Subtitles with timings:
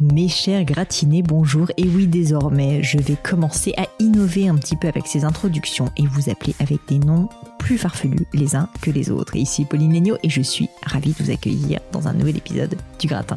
[0.00, 1.70] Mes chers gratinés, bonjour.
[1.76, 6.06] Et oui, désormais, je vais commencer à innover un petit peu avec ces introductions et
[6.06, 7.28] vous appeler avec des noms
[7.60, 9.36] plus farfelus les uns que les autres.
[9.36, 13.06] ici Pauline Legno et je suis ravie de vous accueillir dans un nouvel épisode du
[13.06, 13.36] Gratin.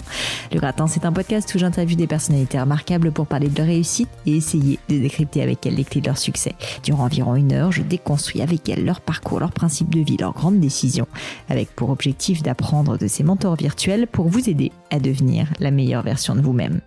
[0.52, 4.10] Le Gratin, c'est un podcast où j'interviewe des personnalités remarquables pour parler de leur réussite
[4.26, 6.56] et essayer de décrypter avec elles les clés de leur succès.
[6.84, 10.34] Durant environ une heure, je déconstruis avec elles leur parcours, leurs principes de vie, leurs
[10.34, 11.08] grandes décisions,
[11.50, 16.04] avec pour objectif d'apprendre de ces mentors virtuels pour vous aider à devenir la meilleure
[16.04, 16.80] version de vous-même.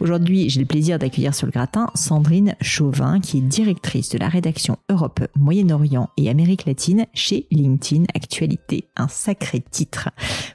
[0.00, 4.28] Aujourd'hui, j'ai le plaisir d'accueillir sur le gratin Sandrine Chauvin, qui est directrice de la
[4.28, 6.77] rédaction Europe, Moyen-Orient et Amérique latine
[7.12, 8.84] chez LinkedIn Actualité.
[8.96, 10.10] Un sacré titre.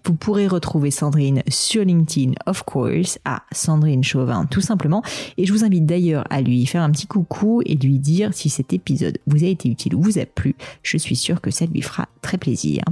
[0.06, 5.04] Vous pourrez retrouver Sandrine sur LinkedIn, of course, à Sandrine Chauvin, tout simplement.
[5.38, 8.50] Et je vous invite d'ailleurs à lui faire un petit coucou et lui dire si
[8.50, 10.56] cet épisode vous a été utile ou vous a plu.
[10.82, 12.84] Je suis sûre que ça lui fera très plaisir.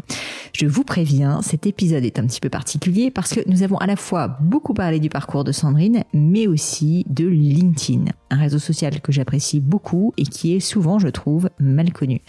[0.53, 3.87] Je vous préviens, cet épisode est un petit peu particulier parce que nous avons à
[3.87, 8.99] la fois beaucoup parlé du parcours de Sandrine, mais aussi de LinkedIn, un réseau social
[8.99, 12.21] que j'apprécie beaucoup et qui est souvent, je trouve, mal connu.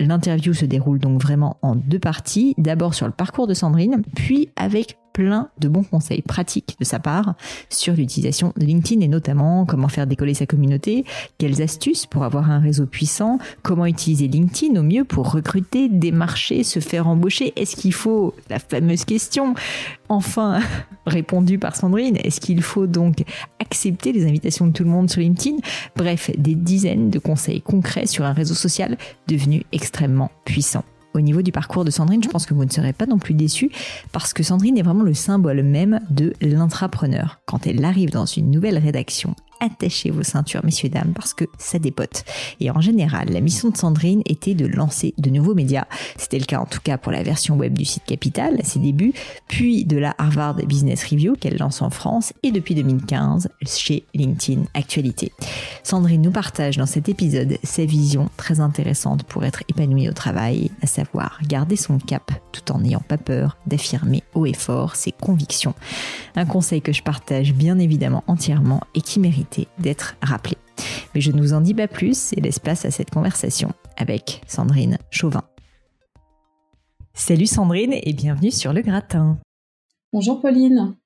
[0.00, 4.48] L'interview se déroule donc vraiment en deux parties, d'abord sur le parcours de Sandrine, puis
[4.56, 7.34] avec plein de bons conseils pratiques de sa part
[7.70, 11.04] sur l'utilisation de LinkedIn et notamment comment faire décoller sa communauté,
[11.38, 16.62] quelles astuces pour avoir un réseau puissant, comment utiliser LinkedIn au mieux pour recruter, démarcher,
[16.62, 17.52] se faire embaucher.
[17.56, 19.54] Est-ce qu'il faut, la fameuse question,
[20.08, 20.60] enfin
[21.06, 23.24] répondue par Sandrine, est-ce qu'il faut donc
[23.58, 25.56] accepter les invitations de tout le monde sur LinkedIn?
[25.96, 28.96] Bref, des dizaines de conseils concrets sur un réseau social
[29.26, 32.92] devenu extrêmement puissant au niveau du parcours de Sandrine, je pense que vous ne serez
[32.92, 33.70] pas non plus déçus
[34.12, 37.40] parce que Sandrine est vraiment le symbole même de l'intrapreneur.
[37.46, 41.78] Quand elle arrive dans une nouvelle rédaction, attachez vos ceintures, messieurs, dames, parce que ça
[41.78, 42.24] dépote.
[42.60, 45.86] Et en général, la mission de Sandrine était de lancer de nouveaux médias.
[46.16, 48.78] C'était le cas en tout cas pour la version web du site Capital à ses
[48.78, 49.12] débuts,
[49.48, 54.62] puis de la Harvard Business Review qu'elle lance en France et depuis 2015 chez LinkedIn
[54.74, 55.32] Actualité.
[55.82, 60.70] Sandrine nous partage dans cet épisode sa vision très intéressante pour être épanouie au travail,
[60.82, 65.12] à savoir garder son cap tout en n'ayant pas peur d'affirmer haut et fort ses
[65.12, 65.74] convictions.
[66.36, 69.47] Un conseil que je partage bien évidemment entièrement et qui mérite
[69.78, 70.56] d'être rappelé.
[71.14, 74.42] Mais je ne vous en dis pas plus et laisse place à cette conversation avec
[74.46, 75.42] Sandrine Chauvin.
[77.14, 79.38] Salut Sandrine et bienvenue sur le gratin.
[80.12, 80.96] Bonjour Pauline.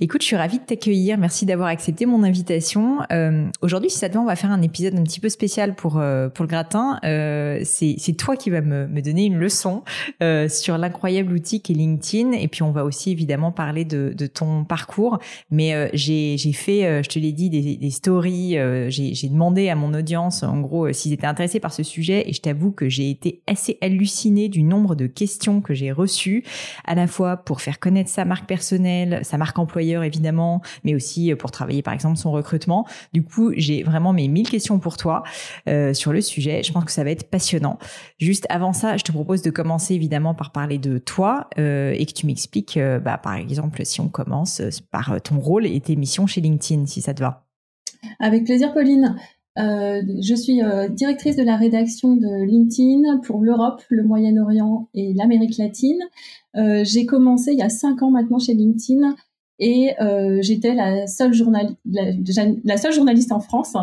[0.00, 1.18] Écoute, je suis ravie de t'accueillir.
[1.18, 3.00] Merci d'avoir accepté mon invitation.
[3.12, 5.74] Euh, Aujourd'hui, si ça te va, on va faire un épisode un petit peu spécial
[5.74, 6.98] pour euh, pour le gratin.
[7.04, 9.84] Euh, c'est toi qui vas me, me donner une leçon
[10.22, 12.32] euh, sur l'incroyable outil qu'est LinkedIn.
[12.32, 15.18] Et puis, on va aussi évidemment parler de, de ton parcours.
[15.50, 18.56] Mais euh, j'ai fait, euh, je te l'ai dit, des, des stories.
[18.88, 22.28] j'ai demandé à mon audience, en gros, s'ils étaient intéressés par ce sujet.
[22.28, 26.44] Et je t'avoue que j'ai été assez hallucinée du nombre de questions que j'ai reçues,
[26.86, 31.32] à la fois pour faire connaître sa marque personnelle, sa marque employeur évidemment, mais aussi
[31.32, 32.86] euh, pour travailler par exemple son recrutement.
[33.12, 35.22] Du coup, j'ai vraiment mes mille questions pour toi
[35.68, 36.62] euh, sur le sujet.
[36.62, 37.78] Je pense que ça va être passionnant.
[38.18, 42.06] Juste avant ça, je te propose de commencer évidemment par parler de toi euh, et
[42.06, 46.26] que tu m'expliques, bah, par exemple, si on commence par ton rôle et tes missions
[46.26, 47.44] chez LinkedIn, si ça te va.
[48.20, 49.16] Avec plaisir, Pauline.
[49.56, 50.60] je suis
[50.94, 56.00] directrice de la rédaction de LinkedIn pour l'Europe, le Moyen-Orient et l'Amérique latine.
[56.54, 59.14] J'ai commencé il y a cinq ans maintenant chez LinkedIn
[59.62, 63.76] et euh, j'étais la seule journaliste en France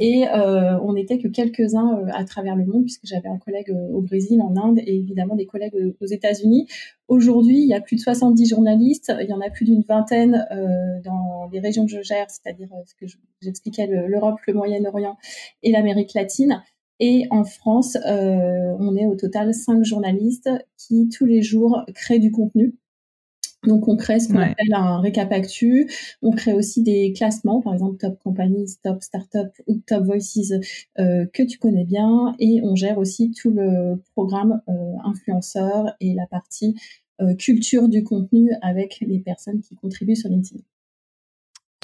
[0.00, 3.72] et euh, on n'était que quelques-uns euh, à travers le monde puisque j'avais un collègue
[3.92, 6.66] au Brésil, en Inde et évidemment des collègues aux États-Unis.
[7.06, 10.44] Aujourd'hui, il y a plus de 70 journalistes, il y en a plus d'une vingtaine
[11.04, 13.06] dans les régions que je gère, c'est-à-dire ce que
[13.40, 15.16] j'expliquais l'Europe, le Moyen-Orient
[15.62, 16.60] et l'Amérique latine.
[16.98, 22.32] Et en France, on est au total cinq journalistes qui tous les jours créent du
[22.32, 22.74] contenu.
[23.66, 25.90] Donc on crée ce qu'on appelle un récap actu.
[26.22, 30.52] On crée aussi des classements, par exemple Top Companies, Top Startup ou Top Voices
[30.98, 32.34] euh, que tu connais bien.
[32.38, 34.72] Et on gère aussi tout le programme euh,
[35.04, 36.74] influenceur et la partie
[37.20, 40.62] euh, culture du contenu avec les personnes qui contribuent sur LinkedIn.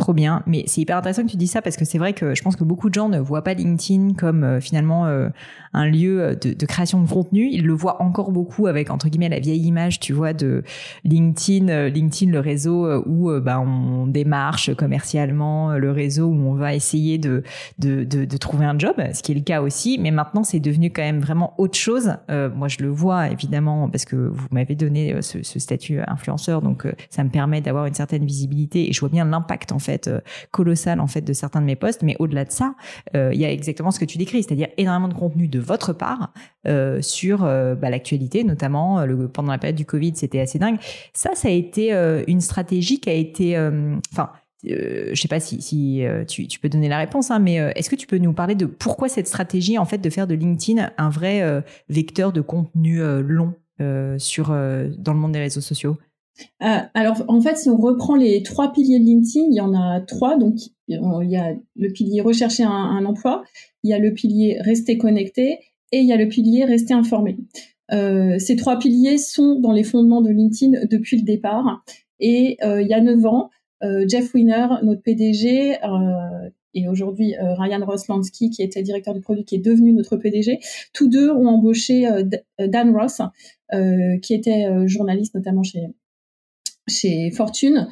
[0.06, 2.32] Trop bien, mais c'est hyper intéressant que tu dis ça parce que c'est vrai que
[2.36, 5.30] je pense que beaucoup de gens ne voient pas LinkedIn comme euh, finalement euh,
[5.72, 7.48] un lieu de, de, création de contenu.
[7.50, 10.62] Ils le voient encore beaucoup avec entre guillemets la vieille image, tu vois, de
[11.02, 16.72] LinkedIn, euh, LinkedIn le réseau où bah on démarche commercialement, le réseau où on va
[16.72, 17.42] essayer de,
[17.80, 19.98] de trouver un job, ce qui est le cas aussi.
[20.00, 22.14] Mais maintenant c'est devenu quand même vraiment autre chose.
[22.28, 27.24] moi je le vois évidemment parce que vous m'avez donné ce, statut influenceur, donc ça
[27.24, 30.20] me permet d'avoir une certaine visibilité et je vois bien l'impact en fait euh,
[30.50, 32.02] colossal en fait de certains de mes posts.
[32.02, 32.74] Mais au-delà de ça,
[33.14, 35.92] euh, il y a exactement ce que tu décris, c'est-à-dire énormément de contenu de votre
[35.92, 36.32] part
[36.66, 40.78] euh, sur bah, l'actualité, notamment pendant la période du Covid, c'était assez dingue.
[41.12, 41.92] Ça, ça a été
[42.26, 43.58] une stratégie qui a été,
[44.12, 44.30] enfin.
[44.66, 45.58] Euh, je sais pas si,
[46.26, 49.08] tu, peux donner la réponse, hein, mais est-ce que tu peux nous parler de pourquoi
[49.08, 53.54] cette stratégie en fait de faire de LinkedIn un vrai vecteur de contenu long
[54.18, 55.98] sur dans le monde des réseaux sociaux?
[56.62, 59.74] Euh, alors, en fait, si on reprend les trois piliers de LinkedIn, il y en
[59.74, 60.36] a trois.
[60.36, 60.54] Donc,
[60.88, 63.44] il y a le pilier rechercher un, emploi,
[63.82, 65.58] il y a le pilier rester connecté
[65.92, 67.36] et il y a le pilier rester informé.
[67.92, 71.84] Euh, ces trois piliers sont dans les fondements de LinkedIn depuis le départ.
[72.20, 73.50] Et euh, il y a neuf ans,
[74.08, 75.76] Jeff Winner, notre PDG,
[76.74, 80.58] et aujourd'hui Ryan Roslansky, qui était directeur du produit, qui est devenu notre PDG,
[80.92, 82.08] tous deux ont embauché
[82.58, 83.20] Dan Ross,
[84.22, 85.82] qui était journaliste notamment chez
[86.88, 87.88] chez Fortune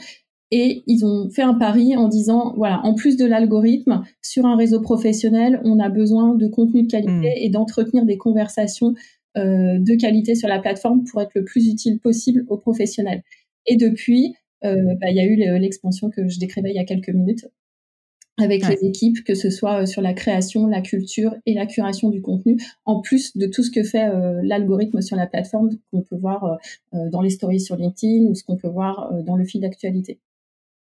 [0.50, 4.56] et ils ont fait un pari en disant voilà en plus de l'algorithme sur un
[4.56, 7.44] réseau professionnel on a besoin de contenu de qualité hmm.
[7.44, 8.94] et d'entretenir des conversations
[9.36, 13.22] euh, de qualité sur la plateforme pour être le plus utile possible aux professionnels
[13.66, 16.84] et depuis euh, bah, il y a eu l'expansion que je décrivais il y a
[16.84, 17.46] quelques minutes
[18.38, 22.10] avec les équipes, que ce soit euh, sur la création, la culture et la curation
[22.10, 26.02] du contenu, en plus de tout ce que fait euh, l'algorithme sur la plateforme qu'on
[26.02, 26.58] peut voir
[26.94, 30.18] euh, dans les stories sur LinkedIn ou ce qu'on peut voir dans le fil d'actualité.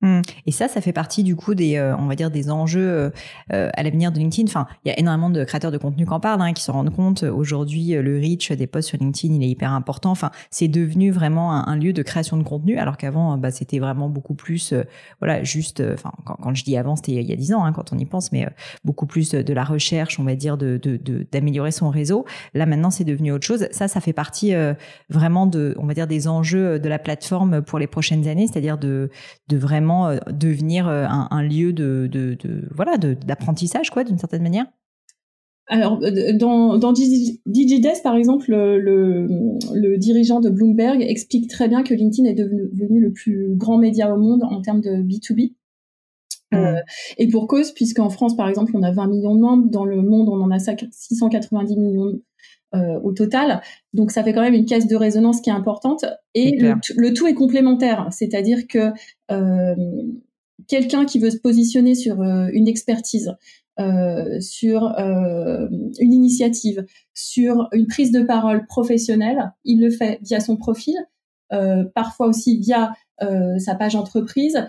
[0.01, 0.21] Mmh.
[0.45, 3.09] Et ça, ça fait partie du coup des, euh, on va dire, des enjeux euh,
[3.51, 4.47] euh, à l'avenir de LinkedIn.
[4.47, 6.69] Enfin, il y a énormément de créateurs de contenu qui en parlent, hein, qui se
[6.69, 7.23] rendent compte.
[7.23, 10.11] Aujourd'hui, le reach des posts sur LinkedIn, il est hyper important.
[10.11, 14.09] Enfin, c'est devenu vraiment un, lieu de création de contenu, alors qu'avant, bah, c'était vraiment
[14.09, 14.73] beaucoup plus,
[15.19, 15.83] voilà, juste.
[15.94, 18.05] Enfin, quand, je dis avant, c'était il y a dix ans, hein, quand on y
[18.05, 18.47] pense, mais
[18.83, 20.79] beaucoup plus de la recherche, on va dire, de
[21.31, 22.25] d'améliorer son réseau.
[22.53, 23.67] Là, maintenant, c'est devenu autre chose.
[23.71, 24.53] Ça, ça fait partie
[25.09, 28.77] vraiment de, on va dire, des enjeux de la plateforme pour les prochaines années, c'est-à-dire
[28.77, 29.09] de,
[29.49, 32.38] de vraiment euh, devenir euh, un, lieu de,
[32.74, 34.66] voilà d'apprentissage quoi d'une certaine manière?
[35.69, 41.94] Alors, euh, dans, dans DigiDesk, par exemple, le, dirigeant de Bloomberg explique très bien que
[41.94, 45.54] LinkedIn est devenu, le plus grand média au monde en termes de B2B.
[46.54, 46.78] Mmh.
[47.18, 50.01] et pour cause, puisqu'en France, par exemple, on a 20 millions de membres, dans le
[50.01, 52.22] monde, on en a 690 millions
[52.75, 53.62] euh, au total.
[53.94, 56.04] Donc ça fait quand même une caisse de résonance qui est importante.
[56.34, 58.92] Et le, tout est complémentaire, c'est-à-dire que
[59.31, 59.75] euh,
[60.68, 63.34] quelqu'un qui veut se positionner sur euh, une expertise,
[64.42, 66.84] sur une initiative,
[67.14, 70.95] sur une prise de parole professionnelle, il le fait via son profil,
[71.94, 72.94] parfois aussi via
[73.59, 74.66] sa page entreprise,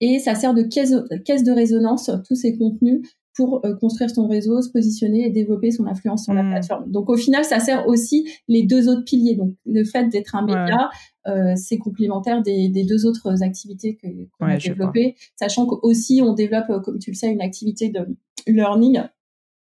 [0.00, 0.94] et ça sert de caisse,
[1.24, 3.02] caisse de résonance, tous ces contenus,
[3.34, 6.50] pour euh, construire son réseau, se positionner et développer son influence sur la hmm.
[6.50, 6.90] plateforme.
[6.90, 9.36] Donc au final, ça sert aussi les deux autres piliers.
[9.36, 10.90] Donc le fait d'être un média,
[11.26, 14.08] euh, c'est complémentaire des, des, deux autres activités que
[14.38, 18.06] qu'on a développées, sachant qu'aussi on développe, euh, comme tu le sais, une activité de
[18.46, 19.00] learning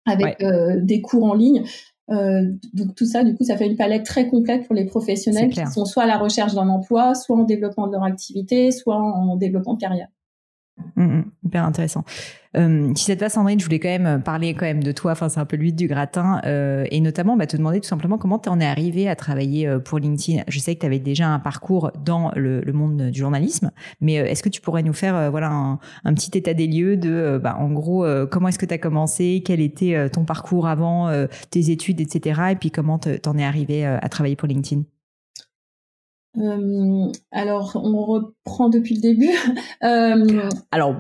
[0.06, 1.64] avec euh, des cours en ligne.
[2.10, 5.50] Euh, donc tout ça, du coup, ça fait une palette très complète pour les professionnels
[5.50, 8.96] qui sont soit à la recherche d'un emploi, soit en développement de leur activité, soit
[8.96, 10.08] en développement de carrière.
[10.96, 12.04] Mmh, hyper intéressant.
[12.56, 15.12] Euh, si ça te va, Sandrine, je voulais quand même parler quand même de toi.
[15.12, 18.18] Enfin, c'est un peu l'huile du gratin, euh, et notamment bah, te demander tout simplement
[18.18, 20.42] comment tu en es arrivé à travailler euh, pour LinkedIn.
[20.48, 23.70] Je sais que tu avais déjà un parcours dans le, monde du journalisme,
[24.00, 26.66] mais euh, est-ce que tu pourrais nous faire euh, voilà un, un, petit état des
[26.66, 30.66] lieux de, bah, en gros, comment est-ce que tu as commencé, quel était ton parcours
[30.66, 31.10] avant
[31.50, 34.82] tes études, etc., et puis comment t'en es arrivé à travailler pour LinkedIn?
[36.40, 39.30] Euh, alors, on reprend depuis le début.
[39.84, 40.96] Euh, alors,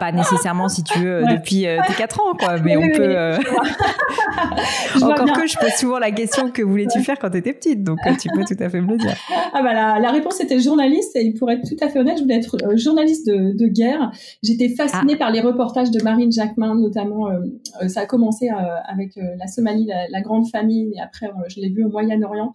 [0.00, 3.16] pas, nécessairement si tu veux depuis euh, tes 4 ans, quoi, mais on peut.
[5.02, 7.98] Encore que je pose souvent la question que voulais-tu faire quand tu étais petite, donc
[8.20, 9.14] tu peux tout à fait me le dire.
[9.52, 12.36] Ah bah la, réponse était journaliste et pour être tout à fait honnête, je voulais
[12.36, 14.10] être journaliste de, guerre.
[14.42, 15.18] J'étais fascinée ah.
[15.18, 17.28] par les reportages de Marine Jacquemin, notamment.
[17.86, 18.48] ça a commencé
[18.86, 22.54] avec la Somalie, la, la, grande famille, et après je l'ai vu au Moyen-Orient.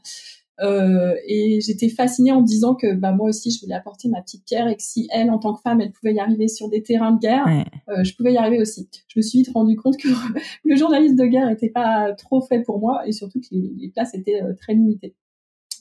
[0.61, 4.21] Euh, et j'étais fascinée en me disant que bah, moi aussi, je voulais apporter ma
[4.21, 6.69] petite pierre et que si elle, en tant que femme, elle pouvait y arriver sur
[6.69, 7.45] des terrains de guerre,
[7.89, 8.87] euh, je pouvais y arriver aussi.
[9.07, 10.07] Je me suis vite rendu compte que
[10.63, 14.13] le journaliste de guerre n'était pas trop fait pour moi et surtout que les, places
[14.13, 15.15] étaient euh, très limitées.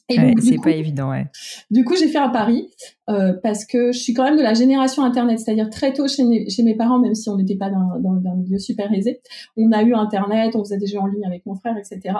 [0.08, 1.26] c'est pas évident, ouais.
[1.70, 2.68] Du coup, j'ai fait un pari
[3.08, 6.24] euh, parce que je suis quand même de la génération Internet, c'est-à-dire très tôt chez
[6.24, 8.92] mes, chez mes parents, même si on n'était pas dans, dans, dans, un milieu super
[8.92, 9.20] aisé,
[9.56, 12.14] on a eu Internet, on faisait des jeux en ligne avec mon frère, etc.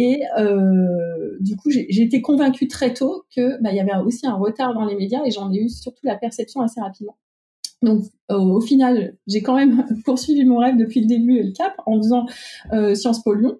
[0.00, 4.28] Et euh, du coup, j'ai été convaincue très tôt que bah, il y avait aussi
[4.28, 7.16] un retard dans les médias et j'en ai eu surtout la perception assez rapidement.
[7.82, 11.52] Donc, euh, au final, j'ai quand même poursuivi mon rêve depuis le début et le
[11.52, 12.26] cap en faisant
[12.72, 13.58] euh, Sciences Po Lyon,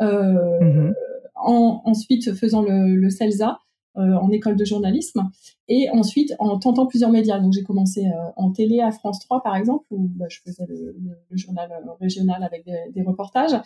[0.00, 0.92] euh, mm-hmm.
[1.36, 3.60] en, ensuite faisant le, le CELSA
[3.96, 5.30] en école de journalisme
[5.68, 7.38] et ensuite en tentant plusieurs médias.
[7.38, 10.64] Donc j'ai commencé euh, en télé à France 3 par exemple où bah, je faisais
[10.68, 10.96] le,
[11.32, 13.56] journal euh, régional avec des, reportages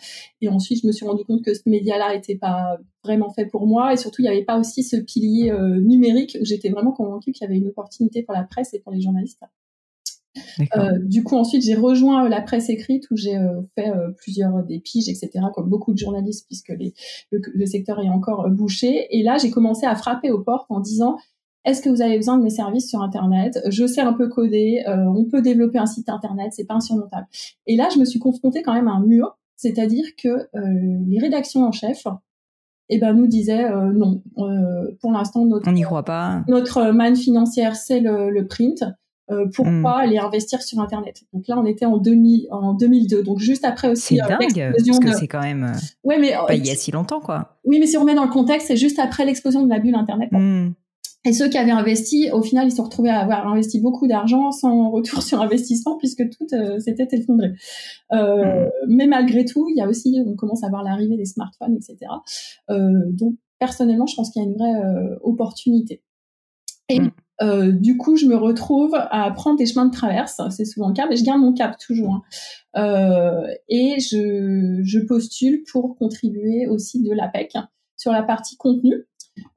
[0.41, 3.65] et ensuite je me suis rendu compte que ce média-là était pas vraiment fait pour
[3.65, 7.31] moi et surtout il n'y avait pas aussi ce pilier numérique où j'étais vraiment convaincue
[7.31, 9.43] qu'il y avait une opportunité pour la presse et pour les journalistes.
[10.77, 14.63] Euh, du coup, ensuite, j'ai rejoint euh, la presse écrite où j'ai euh, fait plusieurs
[14.63, 16.93] des piges, etc., comme beaucoup de journalistes, puisque les,
[17.31, 19.07] le, secteur est encore bouché.
[19.11, 21.17] Et là, j'ai commencé à frapper aux portes en disant
[21.63, 23.59] est-ce que vous avez besoin de mes services sur Internet?
[23.69, 27.27] Je sais un peu coder, on peut développer un site Internet, c'est pas insurmontable.
[27.67, 30.47] Et là, je me suis confrontée quand même à un mur, c'est-à-dire que
[31.07, 32.07] les rédactions en chef,
[32.89, 34.23] eh ben, nous disaient non.
[35.01, 36.43] pour l'instant, notre on n'y croit pas.
[36.47, 38.83] Notre manne financière, c'est le, le print.
[39.29, 39.85] Euh, pourquoi hmm.
[39.85, 41.23] aller investir sur Internet.
[41.31, 44.17] Donc là, on était en, 2000, en 2002, donc juste après aussi.
[44.17, 45.63] C'est euh, dingue, parce que c'est quand même.
[45.63, 47.57] Euh, ouais, mais pas il y a si longtemps, quoi.
[47.63, 49.95] Oui, mais si on remet dans le contexte, c'est juste après l'explosion de la bulle
[49.95, 50.29] Internet.
[50.31, 50.71] Hmm.
[51.23, 54.07] Et ceux qui avaient investi, au final, ils se sont retrouvés à avoir investi beaucoup
[54.07, 56.47] d'argent sans retour sur investissement puisque tout
[56.79, 57.53] s'était effondré.
[58.09, 58.65] Hmm.
[58.89, 62.11] Mais malgré tout, il y a aussi, on commence à voir l'arrivée des smartphones, etc.
[62.67, 66.01] donc personnellement, je pense qu'il y a une vraie opportunité.
[66.89, 66.99] Et
[67.41, 70.93] euh, du coup, je me retrouve à prendre des chemins de traverse, c'est souvent le
[70.93, 72.13] cas, mais je garde mon cap toujours.
[72.13, 72.21] Hein.
[72.77, 77.53] Euh, et je, postule pour contribuer aussi de l'APEC
[77.97, 78.93] sur la partie contenu,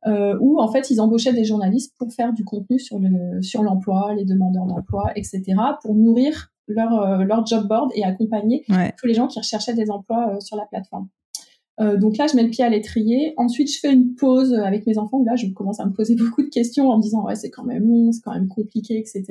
[0.06, 3.62] euh, où en fait ils embauchaient des journalistes pour faire du contenu sur le sur
[3.62, 5.42] l'emploi, les demandeurs d'emploi, etc.,
[5.82, 8.64] pour nourrir leur leur job board et accompagner
[8.96, 11.08] tous les gens qui recherchaient des emplois sur la plateforme.
[11.80, 13.34] Euh, donc là, je mets le pied à l'étrier.
[13.36, 16.14] Ensuite, je fais une pause avec mes enfants où là, je commence à me poser
[16.16, 18.98] beaucoup de questions en me disant ouais, c'est quand même long, c'est quand même compliqué,
[18.98, 19.24] etc.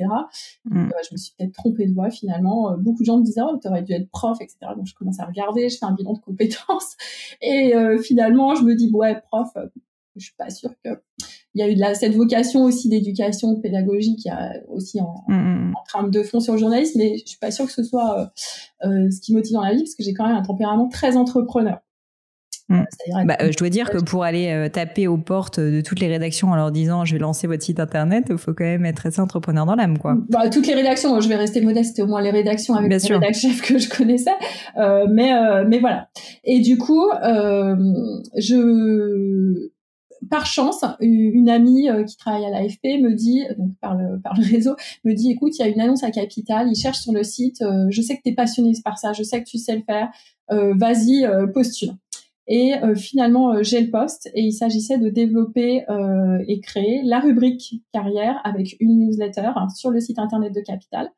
[0.64, 0.78] Mm.
[0.78, 2.72] Euh, je me suis peut-être trompée de voie finalement.
[2.72, 4.58] Euh, beaucoup de gens me disaient oh, aurais dû être prof, etc.
[4.76, 6.96] Donc je commence à regarder, je fais un bilan de compétences
[7.42, 7.72] et
[8.02, 9.48] finalement, je me dis ouais, prof,
[10.16, 10.90] je suis pas sûre que
[11.56, 15.24] il y a eu de la, cette vocation aussi d'éducation pédagogique qui a aussi en,
[15.28, 17.72] mm, mm, en, trame de fond sur le journalisme, mais je suis pas sûre que
[17.72, 18.32] ce soit
[18.82, 21.78] ce qui motive dans la vie parce que j'ai quand même un tempérament très entrepreneur.
[22.74, 23.26] Mm.
[23.26, 26.08] Bah, euh, je dois dire que pour aller euh, taper aux portes de toutes les
[26.08, 29.06] rédactions en leur disant je vais lancer votre site internet, il faut quand même être
[29.06, 30.16] assez entrepreneur dans l'âme, quoi.
[30.28, 32.96] Bah, toutes les rédactions, je vais rester modeste, c'était au moins les rédactions avec les
[32.96, 34.34] rédacteurs chefs que je connaissais,
[34.76, 35.32] euh, mais
[35.66, 36.08] mais voilà.
[36.44, 37.10] Et du coup,
[38.36, 39.70] je
[40.30, 44.42] par chance, une amie qui travaille à l'AFP me dit, donc par le, par le
[44.50, 47.22] réseau, me dit, écoute, il y a une annonce à Capital, ils cherchent sur le
[47.22, 49.82] site, je sais que tu es passionné par ça, je sais que tu sais le
[49.82, 50.08] faire,
[50.48, 51.92] vas-y, postule.
[52.46, 57.02] Et euh, finalement, euh, j'ai le poste et il s'agissait de développer euh, et créer
[57.02, 61.10] la rubrique carrière avec une newsletter sur le site internet de Capital,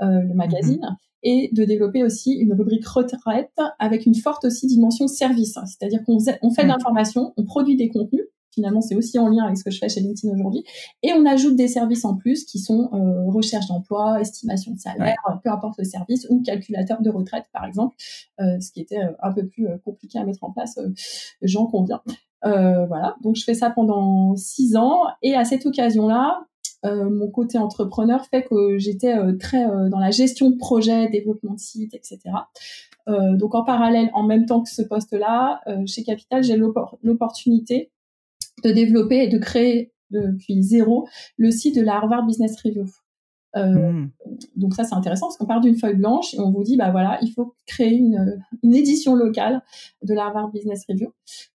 [0.00, 0.96] le magazine, mhm.
[1.22, 5.58] et de développer aussi une rubrique retraite avec une forte aussi dimension service.
[5.66, 9.44] C'est-à-dire qu'on on fait de l'information, on produit des contenus, finalement c'est aussi en lien
[9.44, 10.64] avec ce que je fais chez LinkedIn aujourd'hui.
[11.02, 15.16] Et on ajoute des services en plus qui sont euh, recherche d'emploi, estimation de salaire,
[15.42, 17.96] peu importe le service, ou calculateur de retraite par exemple,
[18.40, 20.78] euh, ce qui était euh, un peu plus compliqué à mettre en place,
[21.42, 22.00] j'en conviens.
[22.42, 26.44] voilà, donc je fais ça pendant six ans et à cette occasion-là,
[26.84, 31.94] mon côté entrepreneur fait que j'étais très dans la gestion de projet, développement de site,
[31.94, 32.18] etc.
[33.06, 37.90] donc en parallèle, en même temps que ce poste-là, chez Capital, j'ai l'opportunité
[38.62, 42.86] de développer et de créer depuis zéro le site de la Harvard Business Review.
[43.56, 44.08] Mmh.
[44.56, 46.90] Donc ça c'est intéressant parce qu'on part d'une feuille blanche et on vous dit bah
[46.90, 49.62] voilà il faut créer une, une édition locale
[50.02, 51.12] de l'Harvard Business Review.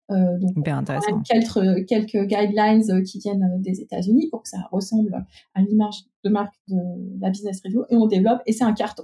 [0.09, 1.21] donc intéressant.
[1.29, 6.55] Quelques, quelques guidelines qui viennent des États-Unis pour que ça ressemble à l'image de marque
[6.69, 6.77] de
[7.19, 9.03] la Business Review et on développe et c'est un carton.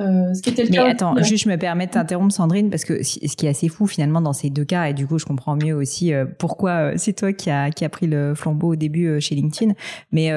[0.00, 2.84] Euh, ce qui était le Mais attends, juste je me permets de t'interrompre Sandrine parce
[2.84, 5.24] que ce qui est assez fou finalement dans ces deux cas et du coup je
[5.24, 8.74] comprends mieux aussi euh, pourquoi euh, c'est toi qui a qui a pris le flambeau
[8.74, 9.74] au début chez LinkedIn.
[10.12, 10.30] Mais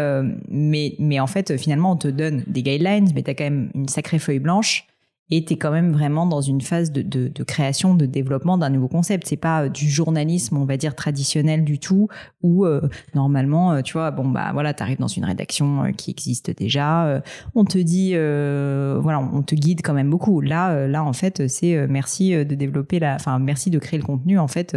[0.49, 3.69] mais mais en fait finalement on te donne des guidelines, mais tu as quand même
[3.75, 4.87] une sacrée feuille blanche
[5.31, 8.69] et tu es quand même vraiment dans une phase de, de, création, de développement d'un
[8.69, 9.25] nouveau concept.
[9.27, 12.09] C'est pas euh, du journalisme, on va dire, traditionnel du tout,
[12.43, 12.81] où euh,
[13.15, 17.21] normalement, euh, tu vois, bon, bah voilà, tu arrives dans une rédaction qui existe déjà,
[17.55, 20.41] on te dit, voilà, on te guide quand même beaucoup.
[20.41, 24.37] Là, là en fait, c'est merci de développer la, enfin, merci de créer le contenu,
[24.37, 24.75] en fait,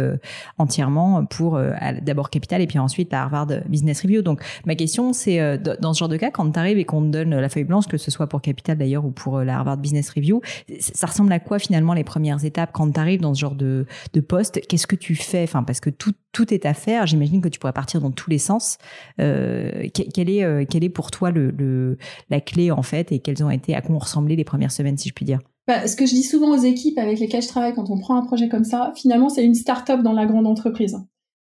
[0.57, 1.59] entièrement pour
[2.01, 4.21] d'abord Capital et puis ensuite la Harvard Business Review.
[4.21, 7.07] Donc, ma question, c'est dans ce genre de cas, quand tu arrives et qu'on te
[7.07, 10.09] donne la feuille blanche, que ce soit pour Capital d'ailleurs ou pour la Harvard Business
[10.11, 10.41] Review,
[10.79, 13.85] ça ressemble à quoi finalement les premières étapes quand tu arrives dans ce genre de,
[14.13, 14.61] de poste?
[14.67, 15.43] Qu'est-ce que tu fais?
[15.43, 17.05] Enfin, parce que tout, tout est à faire.
[17.05, 18.77] J'imagine que tu pourrais partir dans tous les sens.
[19.19, 21.97] Euh, quelle est, euh, quelle est pour toi le, le,
[22.29, 24.97] la clé en fait et quelles ont été à quoi ont ressemblé les premières semaines,
[24.97, 25.39] si je puis dire?
[25.67, 28.15] Bah, ce que je dis souvent aux équipes avec lesquelles je travaille quand on prend
[28.17, 30.97] un projet comme ça, finalement, c'est une start-up dans la grande entreprise.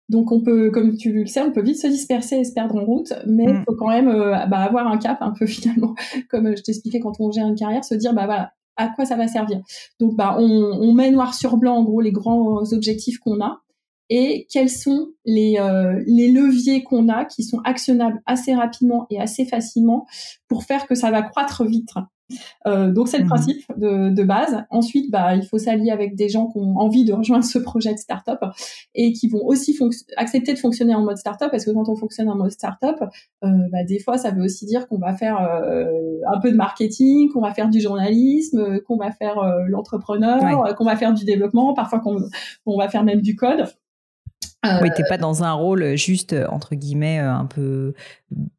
[0.07, 2.75] Donc on peut, comme tu le sais, on peut vite se disperser et se perdre
[2.75, 3.63] en route, mais il mm.
[3.65, 5.95] faut quand même euh, bah, avoir un cap un peu finalement,
[6.29, 9.15] comme je t'expliquais quand on gère une carrière, se dire bah voilà, à quoi ça
[9.15, 9.61] va servir.
[9.99, 13.61] Donc, bah, on, met noir sur blanc, en gros, les grands objectifs qu'on a
[14.09, 19.19] et quels sont les, euh, les leviers qu'on a qui sont actionnables assez rapidement et
[19.19, 20.05] assez facilement
[20.47, 21.89] pour faire que ça va croître vite.
[22.65, 24.63] Euh, donc c'est le mmh principe de, de, base.
[24.69, 27.93] Ensuite, bah, il faut s'allier avec des gens qui ont envie de rejoindre ce projet
[27.93, 28.39] de startup
[28.95, 29.77] et qui vont aussi
[30.17, 32.95] accepter de fonctionner en mode startup parce que quand on fonctionne en mode startup,
[33.43, 35.85] euh, bah, des fois ça veut aussi dire qu'on va faire euh,
[36.33, 39.35] un peu de marketing, qu'on va faire du journalisme, qu'on va faire
[39.67, 42.17] l'entrepreneur, qu'on va faire du développement, parfois qu'on
[42.65, 43.65] on va faire même du code.
[44.65, 47.93] Euh, oui, t'es pas dans un rôle euh, juste euh, entre guillemets un peu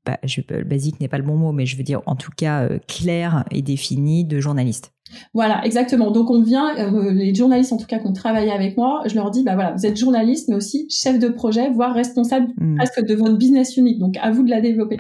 [0.05, 2.69] bah, je, basique n'est pas le bon mot, mais je veux dire en tout cas
[2.87, 4.93] clair et défini de journaliste.
[5.35, 6.11] Voilà, exactement.
[6.11, 6.75] Donc on vient,
[7.13, 9.73] les journalistes en tout cas qui ont travaillé avec moi, je leur dis bah voilà,
[9.73, 12.77] vous êtes journaliste mais aussi chef de projet, voire responsable hmm.
[12.77, 13.99] presque de votre business unit.
[13.99, 14.99] Donc à vous de la développer.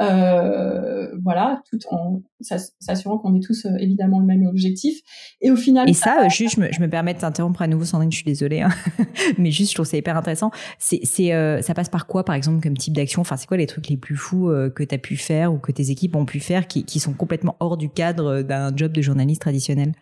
[0.00, 5.00] Euh, voilà, tout en s'assurant qu'on est tous euh, évidemment le même objectif.
[5.40, 5.88] Et au final.
[5.90, 8.16] Et ça, euh, juste, je me, je me, permets de t'interrompre à nouveau, Sandrine, je
[8.16, 8.70] suis désolée, hein.
[9.38, 10.50] mais juste, je trouve ça hyper intéressant.
[10.78, 11.30] C'est, c'est,
[11.62, 13.22] ça passe par quoi, par exemple, comme type d'action?
[13.22, 15.72] Enfin, c'est quoi les trucs les plus fous que tu as pu faire ou que
[15.72, 19.02] tes équipes ont pu faire qui, qui sont complètement hors du cadre d'un job de
[19.02, 19.92] journaliste traditionnel?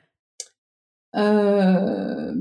[1.16, 2.34] Euh,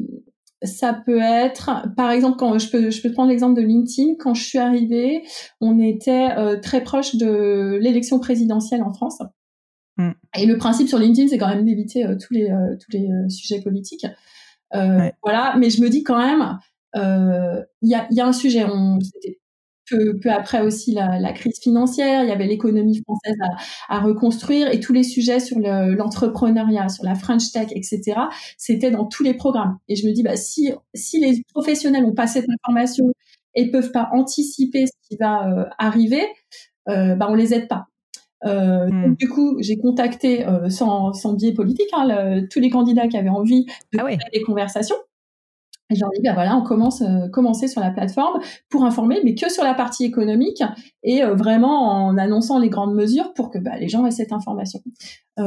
[0.65, 4.15] ça peut être, par exemple, quand je peux, je peux prendre l'exemple de LinkedIn.
[4.19, 5.23] Quand je suis arrivée,
[5.61, 9.19] on était euh, très proche de l'élection présidentielle en France.
[9.97, 10.11] Mm.
[10.37, 13.09] Et le principe sur LinkedIn, c'est quand même d'éviter euh, tous les euh, tous les
[13.29, 14.05] sujets politiques.
[15.23, 16.59] Voilà, mais je me dis quand même,
[16.95, 18.65] il y a, y a un sujet.
[18.65, 18.99] On,
[19.89, 23.37] peu, peu après aussi la, la, crise financière, il y avait l'économie française
[23.89, 28.01] à, à, reconstruire et tous les sujets sur l'entrepreneuriat, sur la French Tech, etc.
[28.57, 29.77] C'était dans tous les programmes.
[29.87, 33.05] Et je me dis, bah, si, si les professionnels ont pas cette information
[33.55, 36.27] et peuvent pas anticiper ce qui va euh, arriver,
[36.89, 37.87] euh, bah, on les aide pas.
[38.45, 39.03] Euh, hmm.
[39.03, 43.17] donc, du coup, j'ai contacté euh, sans, sans biais politique hein, tous les candidats qui
[43.17, 44.97] avaient envie de ah faire des conversations.
[45.91, 49.19] Et je leur dis, ben voilà, on commence, euh, commencer sur la plateforme pour informer,
[49.23, 50.63] mais que sur la partie économique
[51.03, 54.31] et euh, vraiment en annonçant les grandes mesures pour que bah, les gens aient cette
[54.31, 54.79] information.
[55.37, 55.43] Euh,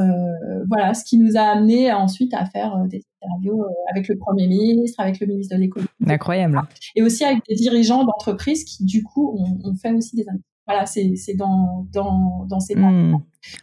[0.68, 5.00] voilà, ce qui nous a amené ensuite à faire des interviews avec le Premier ministre,
[5.00, 5.88] avec le ministre de l'économie.
[6.06, 6.60] Incroyable.
[6.94, 10.24] Et aussi avec des dirigeants d'entreprises qui, du coup, ont, fait aussi des
[10.68, 13.22] voilà, c'est dans, dans, dans ces mmh.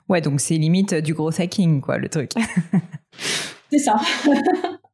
[0.10, 2.32] Ouais, donc c'est limite du gros hacking, quoi, le truc.
[3.72, 3.96] c'est ça.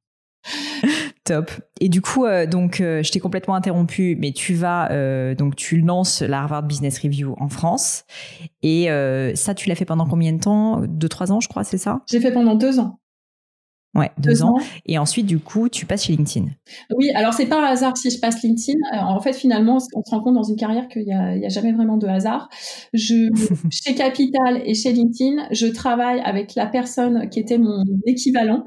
[1.23, 1.51] Top.
[1.79, 5.55] Et du coup, euh, donc, euh, je t'ai complètement interrompu, mais tu vas, euh, donc,
[5.55, 8.05] tu lances la Harvard Business Review en France.
[8.63, 8.87] Et
[9.35, 10.81] ça, tu l'as fait pendant combien de temps?
[10.87, 12.01] Deux, trois ans, je crois, c'est ça?
[12.09, 12.97] J'ai fait pendant deux ans.
[13.93, 14.55] Ouais, deux, ans.
[14.85, 16.47] Et ensuite, du coup, tu passes chez LinkedIn.
[16.95, 18.79] Oui, alors c'est pas un hasard si je passe LinkedIn.
[18.93, 21.73] en fait, finalement, on se rend compte dans une carrière qu'il y a, a jamais
[21.73, 22.47] vraiment de hasard.
[22.93, 23.29] Je,
[23.69, 28.63] chez Capital et chez LinkedIn, je travaille avec la personne qui était mon équivalent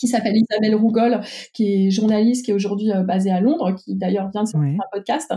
[0.00, 1.20] qui s'appelle Isabelle Rougol,
[1.52, 4.80] qui est journaliste, qui est aujourd'hui euh, basée à Londres, qui d'ailleurs vient de sortir
[4.80, 5.32] un podcast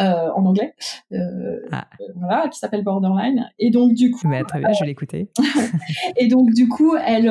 [0.00, 0.74] euh, en anglais,
[1.12, 1.86] euh, ah.
[2.00, 3.50] euh, voilà, qui s'appelle Borderline.
[3.58, 5.30] Et donc du coup, Mais très bien, je vais l'écouter.
[6.16, 7.30] et donc du coup, elle,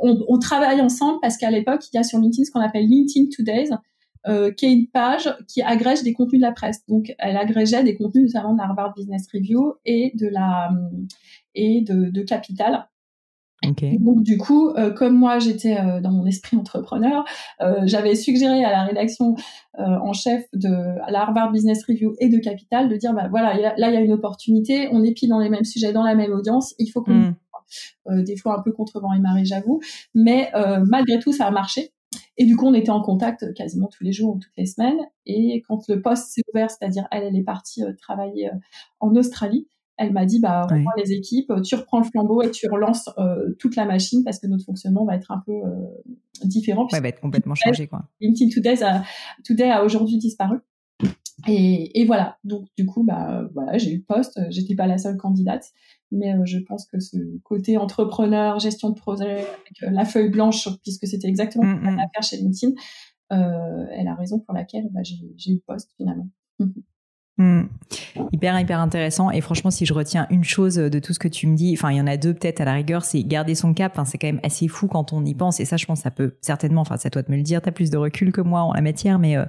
[0.00, 2.86] on, on, travaille ensemble parce qu'à l'époque, il y a sur LinkedIn ce qu'on appelle
[2.86, 3.70] LinkedIn Todays.
[4.56, 6.84] qui est une page qui agrège des contenus de la presse.
[6.88, 10.70] Donc, elle agrégeait des contenus notamment de la Harvard Business Review et de la
[11.54, 12.88] et de, de Capital.
[13.98, 17.24] Donc du coup, euh, comme moi j'étais euh, dans mon esprit entrepreneur,
[17.60, 19.36] euh, j'avais suggéré à la rédaction
[19.76, 20.68] en chef de
[21.10, 24.00] la Harvard Business Review et de Capital de dire bah voilà là il y a
[24.00, 27.02] une opportunité, on est pile dans les mêmes sujets, dans la même audience, il faut
[27.02, 27.34] qu'on
[28.06, 28.22] mm.
[28.22, 29.80] des fois un peu contre vent et marée j'avoue,
[30.14, 30.52] mais
[30.86, 31.90] malgré tout ça a marché.
[32.36, 35.00] Et du coup, on était en contact quasiment tous les jours ou toutes les semaines.
[35.26, 38.50] Et quand le poste s'est ouvert, c'est-à-dire elle, elle est partie travailler
[39.00, 42.68] en Australie, elle m'a dit bah reprends les équipes, tu reprends le flambeau et tu
[42.68, 46.88] relances euh, toute la machine parce que notre fonctionnement va être un peu euh, différent.
[46.92, 48.08] Ouais, va être complètement changé quoi.
[48.20, 49.04] LinkedIn Today a,
[49.44, 50.58] Today a aujourd'hui disparu.
[51.46, 52.38] Et, et, voilà.
[52.44, 54.40] Donc du coup bah voilà, j'ai eu le poste.
[54.50, 55.66] J'étais pas la seule candidate,
[56.10, 59.44] mais euh, je pense que ce côté entrepreneur, gestion de projet,
[59.82, 62.74] la feuille blanche, puisque c'était exactement ce qu'on a faire chez LinkedIn,
[63.30, 65.16] est la raison pour laquelle bah, j'ai
[65.52, 66.28] eu le poste finalement.
[66.58, 66.70] Hmm.
[67.36, 69.30] Hyper, hyper intéressant.
[69.30, 71.90] Et franchement, si je retiens une chose de tout ce que tu me dis, enfin,
[71.90, 73.92] il y en a deux peut-être à la rigueur, c'est garder son cap.
[73.94, 75.58] Enfin, c'est quand même assez fou quand on y pense.
[75.58, 77.60] Et ça, je pense, ça peut certainement, enfin, c'est à toi de me le dire,
[77.60, 79.44] tu as plus de recul que moi en la matière, mais euh,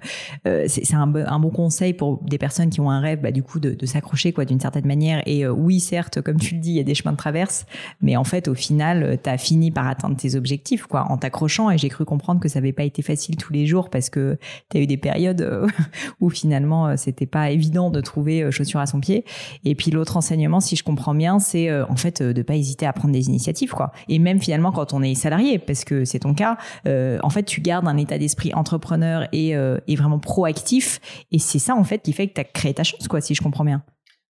[0.48, 3.60] euh c'est un, bon conseil pour des personnes qui ont un rêve, bah, du coup,
[3.60, 5.22] de, s'accrocher, quoi, d'une certaine manière.
[5.28, 7.66] Et euh, oui, certes, comme tu le dis, il y a des chemins de traverse,
[8.02, 11.18] mais en fait, au final, euh, tu as fini par atteindre tes objectifs, quoi, en
[11.18, 11.70] t'accrochant.
[11.70, 14.38] Et j'ai cru comprendre que ça n'avait pas été facile tous les jours parce que
[14.72, 15.68] tu as eu des périodes
[16.20, 19.26] où finalement, c'était pas évident de trouver euh, chaussures à son pied.
[19.64, 22.56] Et puis l'autre enseignement, si je comprends bien, c'est euh, en fait euh, de pas
[22.56, 23.92] hésiter à prendre des initiatives, quoi.
[24.08, 27.62] Et même finalement quand on est salarié, parce que c'est ton cas, en fait tu
[27.62, 31.00] gardes un état d'esprit entrepreneur et, et vraiment proactif.
[31.32, 33.36] Et c'est ça en fait qui fait que tu as créé ta chance, quoi, si
[33.36, 33.84] je comprends bien.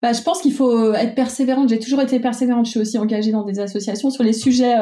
[0.02, 1.68] Bah, je pense qu'il faut être persévérante.
[1.68, 2.66] J'ai toujours été persévérante.
[2.66, 4.76] Je suis aussi engagée dans des associations sur les sujets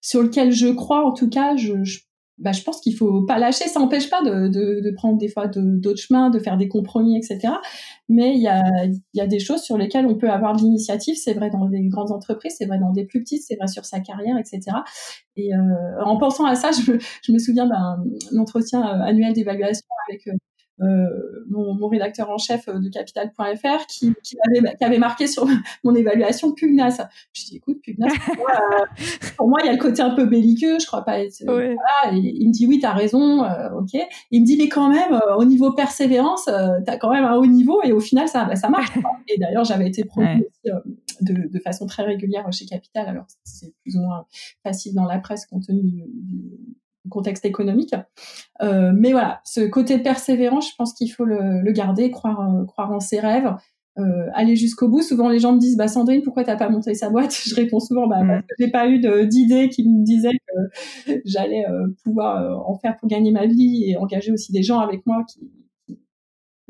[0.00, 1.06] sur lesquels je crois.
[1.06, 2.00] En tout cas, je, je
[2.38, 3.68] bah, je pense qu'il faut pas lâcher.
[3.68, 7.16] Ça n'empêche pas de, de, de, prendre des fois d'autres chemins, de faire des compromis,
[7.16, 7.54] etc.
[8.08, 8.62] Mais il y a,
[9.14, 11.16] y a des choses sur lesquelles on peut avoir de l'initiative.
[11.16, 13.84] C'est vrai dans des grandes entreprises, c'est vrai dans des plus petites, c'est vrai sur
[13.84, 14.60] sa carrière, etc.
[15.36, 16.92] Et euh, en pensant à ça, je,
[17.22, 18.02] je me souviens d'un
[18.38, 20.26] entretien euh, annuel d'évaluation avec
[20.80, 25.26] euh, euh, mon, mon, rédacteur en chef de capital.fr qui, qui, avait, qui avait marqué
[25.26, 25.46] sur
[25.84, 27.00] mon évaluation pugnace.
[27.34, 28.12] Je dis écoute pugnace
[29.36, 31.76] pour moi, il y a le côté un peu belliqueux, je crois pas être voilà,
[32.12, 34.00] et il me dit oui, tu as raison, euh, OK.
[34.30, 37.36] Il me dit mais quand même euh, au niveau persévérance, tu as quand même un
[37.36, 38.90] haut niveau et au final ça bah, ça marche.
[39.28, 40.74] et d'ailleurs, j'avais été promu aussi
[41.20, 44.26] de, de, façon très régulière chez Capital alors c'est plus ou moins
[44.64, 46.08] facile dans la presse compte tenu du,
[47.10, 47.94] contexte économique.
[48.62, 52.64] Euh, mais voilà, ce côté persévérant, je pense qu'il faut le, le, garder, croire, euh,
[52.64, 53.54] croire en ses rêves,
[53.98, 55.02] euh, aller jusqu'au bout.
[55.02, 57.32] Souvent, les gens me disent, bah Sandrine, pourquoi t'as pas monté sa boîte?
[57.46, 61.88] Je réponds souvent, bah, que j'ai pas eu d'idée qui me disait que j'allais euh,
[62.02, 65.24] pouvoir euh, en faire pour gagner ma vie et engager aussi des gens avec moi
[65.28, 65.50] qui,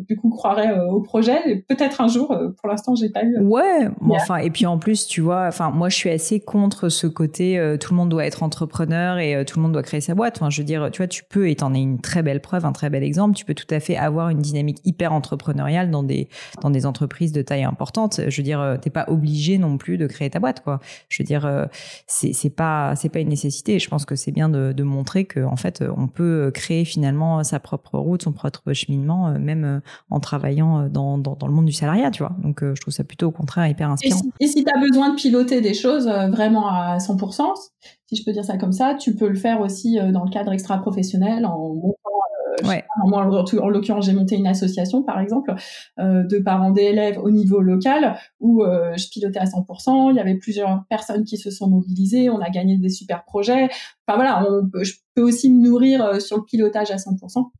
[0.07, 1.65] du coup croirait euh, au projet.
[1.69, 2.33] Peut-être un jour.
[2.33, 3.37] Euh, pour l'instant, j'ai pas eu.
[3.37, 3.89] Euh, ouais.
[4.11, 7.59] enfin, et puis en plus, tu vois, enfin, moi, je suis assez contre ce côté.
[7.81, 10.37] tout le monde doit être entrepreneur et tout le monde doit créer sa boîte.
[10.37, 12.65] Enfin, je veux dire, tu vois, tu peux et t'en es une très belle preuve,
[12.65, 13.35] un très bel exemple.
[13.35, 16.29] Tu peux tout à fait avoir une dynamique hyper entrepreneuriale dans des
[16.61, 18.21] dans des entreprises de taille importante.
[18.29, 20.81] Je veux dire, t'es pas obligé non plus de créer ta boîte, quoi.
[21.09, 21.69] Je veux dire,
[22.07, 23.79] c'est c'est pas c'est pas une nécessité.
[23.79, 27.43] Je pense que c'est bien de, de montrer que en fait, on peut créer finalement
[27.45, 31.67] sa propre route, son propre cheminement, même en travaillant euh, dans, dans, dans, le monde
[31.67, 32.33] du salariat, tu vois.
[32.43, 34.21] Donc, euh, je trouve ça plutôt au contraire hyper inspirant.
[34.41, 37.43] Et si tu as besoin de piloter des choses euh, vraiment à 100%,
[38.07, 40.53] si je peux dire ça comme ça, tu peux le faire aussi dans le cadre
[40.53, 41.97] extra-professionnel en montant
[42.65, 42.85] Ouais.
[43.05, 45.55] Moi, en, l'occurrence, j'ai monté une association, par exemple,
[45.99, 50.11] euh, de parents d'élèves au niveau local, où euh, je pilotais à 100%.
[50.11, 52.31] Il y avait plusieurs personnes qui se sont mobilisées.
[52.31, 53.69] On a gagné des super projets.
[54.07, 57.51] Enfin voilà, on je peux aussi me nourrir sur le pilotage à 100%.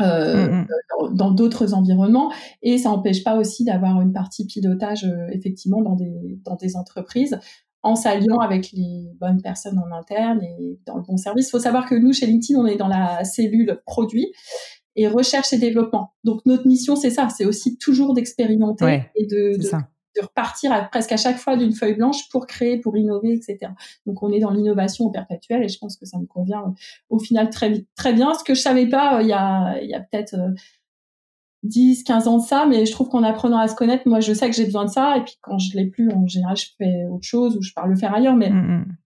[0.00, 1.14] Euh, mm, mm.
[1.16, 2.32] dans d'autres environnements
[2.62, 6.76] et ça n'empêche pas aussi d'avoir une partie pilotage euh, effectivement dans des dans des
[6.76, 7.40] entreprises
[7.82, 11.48] en s'alliant avec les bonnes personnes en interne et dans le bon service.
[11.48, 14.32] Il faut savoir que nous chez LinkedIn on est dans la cellule produit
[14.94, 16.12] et recherche et développement.
[16.22, 19.68] Donc notre mission c'est ça, c'est aussi toujours d'expérimenter et de, de,
[20.18, 23.72] de repartir à, presque à chaque fois d'une feuille blanche pour créer, pour innover, etc.
[24.06, 26.70] Donc on est dans l'innovation perpétuelle et je pense que ça me convient euh,
[27.10, 28.34] au final très très bien.
[28.34, 30.36] Ce que je savais pas euh, il y a, il y a peut-être
[31.62, 34.20] 10, euh, 15 ans de ça, mais je trouve qu'en apprenant à se connaître, moi
[34.20, 36.56] je sais que j'ai besoin de ça et puis quand je l'ai plus, en général
[36.56, 38.96] je fais autre chose ou je pars le faire ailleurs, mais mm, mm.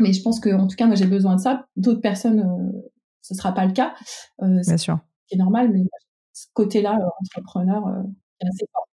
[0.00, 1.66] mais je pense que en tout cas moi j'ai besoin de ça.
[1.76, 2.90] D'autres personnes, euh,
[3.22, 3.94] ce sera pas le cas.
[4.40, 4.98] Bien sûr.
[5.26, 5.82] C'est normal, mais
[6.32, 7.82] ce côté-là, entrepreneur,
[8.40, 8.87] c'est assez fort.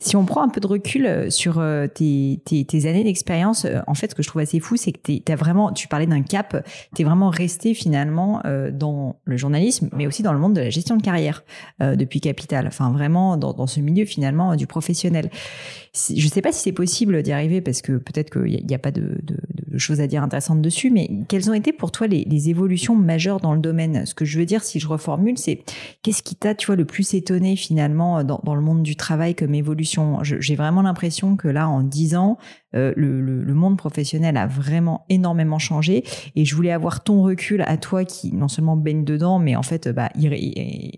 [0.00, 2.38] Si on prend un peu de recul euh, sur euh, tes,
[2.86, 5.34] années d'expérience, euh, en fait, ce que je trouve assez fou, c'est que tu as
[5.34, 10.22] vraiment, tu parlais d'un cap, tu es vraiment resté finalement dans le journalisme, mais aussi
[10.22, 11.44] dans le monde de la gestion de carrière
[11.80, 12.66] depuis Capital.
[12.66, 15.30] Enfin, vraiment dans, ce milieu finalement du professionnel.
[15.94, 18.78] Je ne sais pas si c'est possible d'y arriver parce que peut-être qu'il n'y a,
[18.78, 19.18] pas de,
[19.76, 23.54] choses à dire intéressantes dessus, mais quelles ont été pour toi les, évolutions majeures dans
[23.54, 24.06] le domaine?
[24.06, 25.62] Ce que je veux dire, si je reformule, c'est
[26.02, 29.54] qu'est-ce qui t'a, tu vois, le plus étonné finalement dans le monde du travail comme
[29.54, 29.87] évolution
[30.22, 32.38] J'ai vraiment l'impression que là, en dix ans,
[32.74, 36.04] euh, le, monde professionnel a vraiment énormément changé
[36.36, 39.62] et je voulais avoir ton recul à toi qui non seulement baigne dedans mais en
[39.62, 40.10] fait bah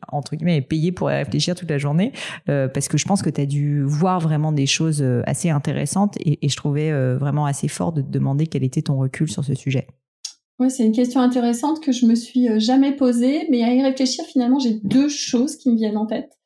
[0.08, 2.12] entre guillemets est payé pour y réfléchir toute la journée
[2.50, 5.48] euh, parce que je pense que tu as dû voir vraiment des choses euh, assez
[5.48, 9.30] intéressantes et, et je trouvais vraiment assez fort de te demander quel était ton recul
[9.30, 9.86] sur ce sujet.
[10.58, 14.24] Oui, c'est une question intéressante que je me suis jamais posée, mais à y réfléchir,
[14.26, 16.36] finalement, j'ai deux choses qui me viennent en tête.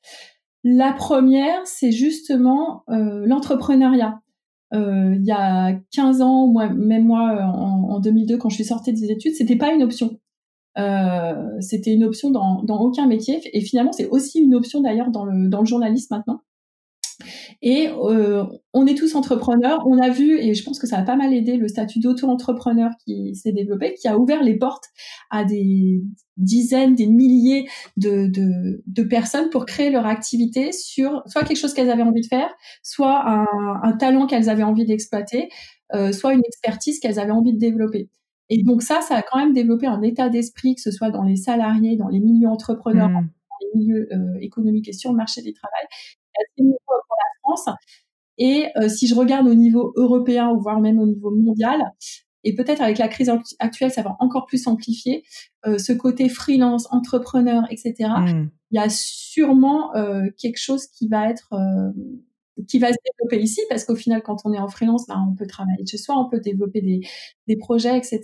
[0.65, 4.21] La première, c'est justement euh, l'entrepreneuriat.
[4.73, 8.65] Euh, il y a 15 ans, moi, même moi, en, en 2002, quand je suis
[8.65, 10.19] sortie des études, c'était pas une option.
[10.77, 13.41] Euh, c'était une option dans, aucun métier.
[13.57, 16.41] Et finalement, c'est aussi une option d'ailleurs dans le, dans le journalisme maintenant.
[17.63, 19.81] Et euh, on est tous entrepreneurs.
[19.87, 22.91] On a vu, et je pense que ça a pas mal aidé, le statut d'auto-entrepreneur
[23.05, 24.87] qui s'est développé, qui a ouvert les portes
[25.31, 26.03] à des
[26.37, 31.75] dizaines, des milliers de, de, de personnes pour créer leur activité sur soit quelque chose
[31.75, 33.47] qu'elles avaient envie de faire, soit un,
[33.83, 35.49] un talent qu'elles avaient envie d'exploiter,
[35.95, 38.09] euh, soit une expertise qu'elles avaient envie de développer.
[38.51, 41.23] Et donc ça, ça a quand même développé un état d'esprit, que ce soit dans
[41.23, 43.13] les salariés, dans les milieux entrepreneurs, mmh.
[43.13, 43.21] dans
[43.63, 45.87] les milieux euh, économiques et sur le marché du travail,
[46.37, 46.74] assez
[47.45, 47.69] France.
[48.39, 51.83] Et euh, si je regarde au niveau européen ou voire même au niveau mondial,
[52.43, 55.25] et peut-être avec la crise actuelle, ça va encore plus amplifier
[55.67, 58.11] euh, ce côté freelance, entrepreneur, etc.
[58.19, 58.49] Hmm.
[58.71, 61.55] Il y a sûrement euh, quelque chose qui va être
[62.69, 65.35] qui va se développer ici parce qu'au final, quand on est en freelance, ben, on
[65.35, 67.01] peut travailler chez soi, on peut développer des,
[67.49, 68.21] des projets, etc.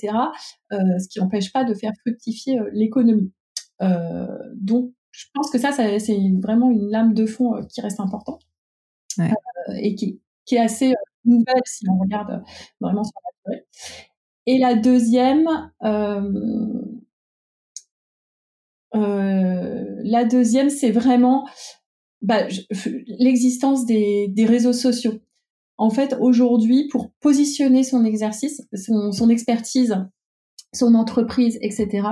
[0.71, 3.33] Ce qui n'empêche pas de faire fructifier l'économie.
[4.55, 8.43] donc, je pense que ça, ça c'est vraiment une lame de fond qui reste importante
[9.19, 9.29] euh,
[9.77, 12.43] et qui, qui, est assez euh, nouvelle si on regarde
[12.81, 13.67] vraiment sur la durée.
[14.47, 15.49] Et la deuxième,
[18.93, 21.47] la deuxième, c'est vraiment
[22.23, 22.47] bah,
[23.07, 25.21] l'existence des, des, réseaux sociaux.
[25.79, 29.97] En fait, aujourd'hui, pour positionner son exercice, son, expertise,
[30.75, 32.07] son entreprise, etc.,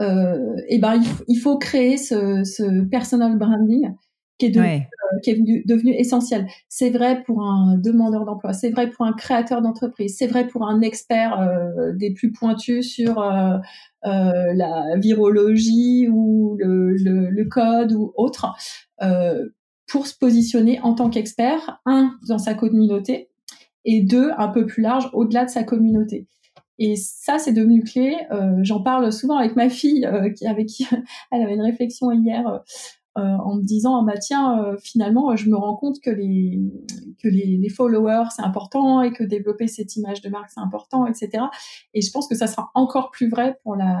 [0.00, 3.94] euh, et ben il, faut créer ce, ce, personal branding
[4.38, 6.46] qui est, devenu, euh, qui est devenu essentiel.
[6.68, 10.66] C'est vrai pour un demandeur d'emploi, c'est vrai pour un créateur d'entreprise, c'est vrai pour
[10.66, 13.58] un expert euh, des plus pointus sur euh,
[14.06, 18.54] euh la virologie ou le, le, le, code ou autre,
[19.88, 23.30] pour se positionner en tant qu'expert, un, dans sa communauté,
[23.84, 26.28] et deux, un peu plus large, au-delà de sa communauté.
[26.78, 28.16] Et ça, c'est devenu clé.
[28.30, 30.86] Euh, J'en parle souvent avec ma fille, euh, qui, avec qui
[31.32, 32.58] elle avait une réflexion hier euh, euh
[33.18, 36.60] en me disant, ah bah tiens, euh, finalement, je me rends compte que les
[37.22, 41.06] que les, les followers c'est important et que développer cette image de marque c'est important,
[41.06, 41.44] etc.
[41.94, 43.96] Et je pense que ça sera encore plus vrai pour la,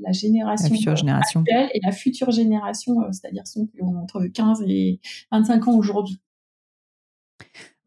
[0.00, 4.62] la génération, la génération actuelle et la future génération, c'est-à-dire ceux qui ont entre 15
[4.68, 5.00] et
[5.32, 6.20] 25 ans aujourd'hui.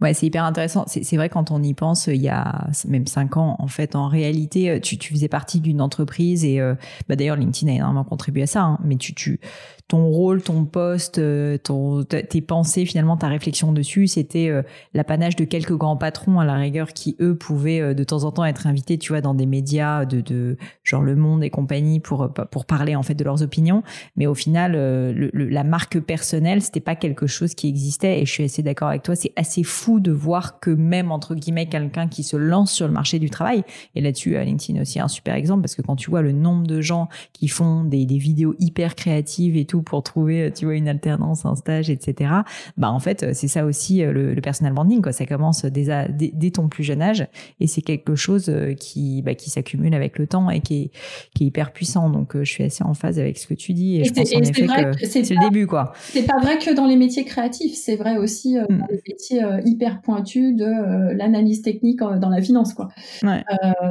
[0.01, 0.83] Ouais, c'est hyper intéressant.
[0.87, 4.09] C'est vrai quand on y pense, il y a même cinq ans, en fait, en
[4.09, 6.75] réalité, tu, tu faisais partie d'une entreprise et euh,
[7.07, 8.63] bah d'ailleurs LinkedIn a énormément contribué à ça.
[8.63, 9.39] Hein, mais tu, tu,
[9.87, 14.63] ton rôle, ton poste, euh, ton, tes pensées, finalement, ta réflexion dessus, c'était euh,
[14.95, 18.31] l'apanage de quelques grands patrons à la rigueur qui eux pouvaient euh, de temps en
[18.31, 21.99] temps être invités, tu vois, dans des médias de, de genre Le Monde et compagnie
[21.99, 23.83] pour pour parler en fait de leurs opinions.
[24.15, 28.21] Mais au final, le, la marque personnelle, c'était pas quelque chose qui existait.
[28.21, 29.15] Et je suis assez d'accord avec toi.
[29.15, 32.93] C'est assez fou de voir que même entre guillemets quelqu'un qui se lance sur le
[32.93, 33.63] marché du travail.
[33.93, 36.81] Et là-dessus, LinkedIn aussi un super exemple parce que quand tu vois le nombre de
[36.81, 40.87] gens qui font des, des vidéos hyper créatives et tout pour trouver, tu vois, une
[40.87, 42.31] alternance, un stage, etc.
[42.77, 45.11] Bah en fait, c'est ça aussi euh, le, le, personal branding, quoi.
[45.11, 47.27] Ça commence dès, dès, ton plus jeune âge
[47.59, 50.91] et c'est quelque chose euh, qui, bah, qui s'accumule avec le temps et qui est,
[51.35, 52.09] qui est hyper puissant.
[52.09, 54.33] Donc, euh, je suis assez en phase avec ce que tu dis et, je pense
[54.33, 55.93] en effet que, c'est le début, quoi.
[55.95, 58.77] C'est pas vrai que dans les métiers créatifs, c'est vrai aussi mm.
[58.77, 62.89] dans les métiers hyper pointus de l'analyse technique dans la finance, quoi.
[63.23, 63.43] Ouais.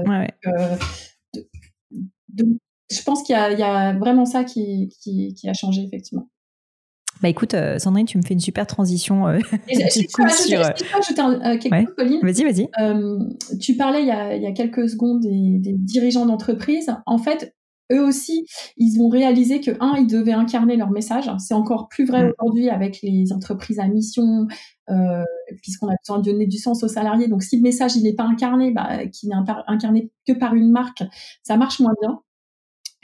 [0.07, 0.29] ouais,
[2.95, 6.29] je pense qu'il y, y, a vraiment ça qui, qui, qui, a changé, effectivement.
[7.23, 9.27] Bah écoute, euh, Sandrine, tu me fais une super transition.
[9.27, 12.21] Euh, je, peux ajouter, euh, quelque chose, Pauline.
[12.23, 12.69] Vas-y, vas-y.
[12.81, 13.19] Euh,
[13.61, 16.95] tu parlais il y, a, il y a quelques secondes des, des dirigeants d'entreprise.
[17.07, 17.55] En fait,
[17.93, 21.31] eux aussi, ils ont réalisé que un, ils devaient incarner leur message.
[21.39, 22.33] C'est encore plus vrai mm.
[22.39, 24.49] aujourd'hui avec les entreprises à mission,
[25.63, 27.29] puisqu'on a besoin de donner du sens aux salariés.
[27.29, 30.71] Donc si le message il n'est pas incarné, bah, qu'il n'est incarné que par une
[30.71, 31.05] marque,
[31.43, 32.21] ça marche moins bien.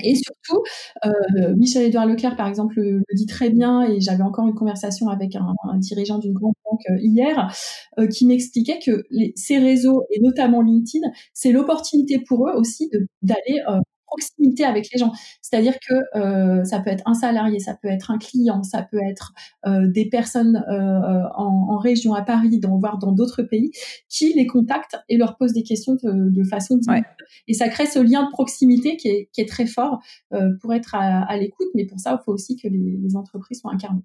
[0.04, 0.62] Et surtout,
[1.04, 5.36] euh, Michel-Édouard Leclerc, par exemple, le, dit très bien, et j'avais encore une conversation avec
[5.36, 7.52] un, dirigeant d'une grande banque euh, hier,
[7.98, 9.04] euh, qui m'expliquait que
[9.36, 12.90] ces réseaux, et notamment LinkedIn, c'est l'opportunité pour eux aussi
[13.22, 13.62] d'aller
[14.10, 15.12] proximité avec les gens.
[15.40, 19.00] C'est-à-dire que euh, ça peut être un salarié, ça peut être un client, ça peut
[19.08, 19.32] être
[19.66, 23.70] euh, des personnes euh, en, en, région à Paris, dans, voire dans d'autres pays,
[24.08, 27.08] qui les contactent et leur posent des questions de, de façon directe.
[27.46, 30.00] Et ça crée ce lien de proximité qui est, qui est très fort
[30.32, 33.16] euh, pour être à, à l'écoute, mais pour ça, il faut aussi que les, les
[33.16, 34.02] entreprises soient incarnées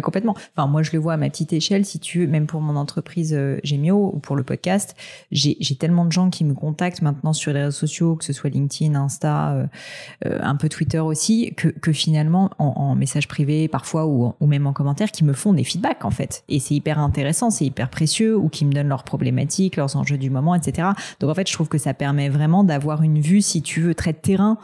[0.00, 0.34] complètement.
[0.56, 2.76] Enfin, moi, je le vois à ma petite échelle, si tu veux, même pour mon
[2.76, 4.96] entreprise euh, Gemio ou pour le podcast,
[5.30, 8.50] j'ai tellement de gens qui me contactent maintenant sur les réseaux sociaux, que ce soit
[8.50, 9.66] LinkedIn, Insta, euh,
[10.26, 14.46] euh, un peu Twitter aussi, que, que finalement, en, en, message privé parfois ou, ou,
[14.46, 16.44] même en commentaire, qui me font des feedbacks en fait.
[16.48, 20.18] Et c'est hyper intéressant, c'est hyper précieux, ou qui me donnent leurs problématiques, leurs enjeux
[20.18, 20.88] du moment, etc.
[21.20, 23.94] Donc en fait, je trouve que ça permet vraiment d'avoir une vue, si tu veux,
[23.94, 24.58] très terrain.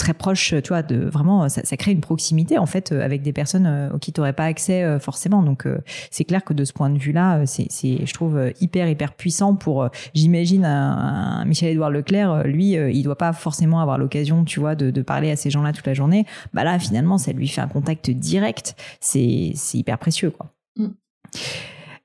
[0.00, 3.34] Très proche, tu vois, de vraiment, ça, crée une proximité en fait euh, avec des
[3.34, 5.42] personnes euh, auxquelles tu n'aurais pas accès euh, forcément.
[5.42, 5.68] Donc
[6.10, 9.90] c'est clair que de ce point de vue-là, c'est, je trouve hyper hyper puissant pour,
[10.14, 15.30] j'imagine un, Michel-Édouard Leclerc, lui, il doit pas forcément avoir l'occasion, tu vois, de, parler
[15.30, 16.24] à ces gens-là toute la journée.
[16.54, 18.76] Bah là, finalement, ça lui fait un contact direct.
[19.00, 20.46] C'est, c'est hyper précieux, quoi.
[20.76, 20.88] Mm.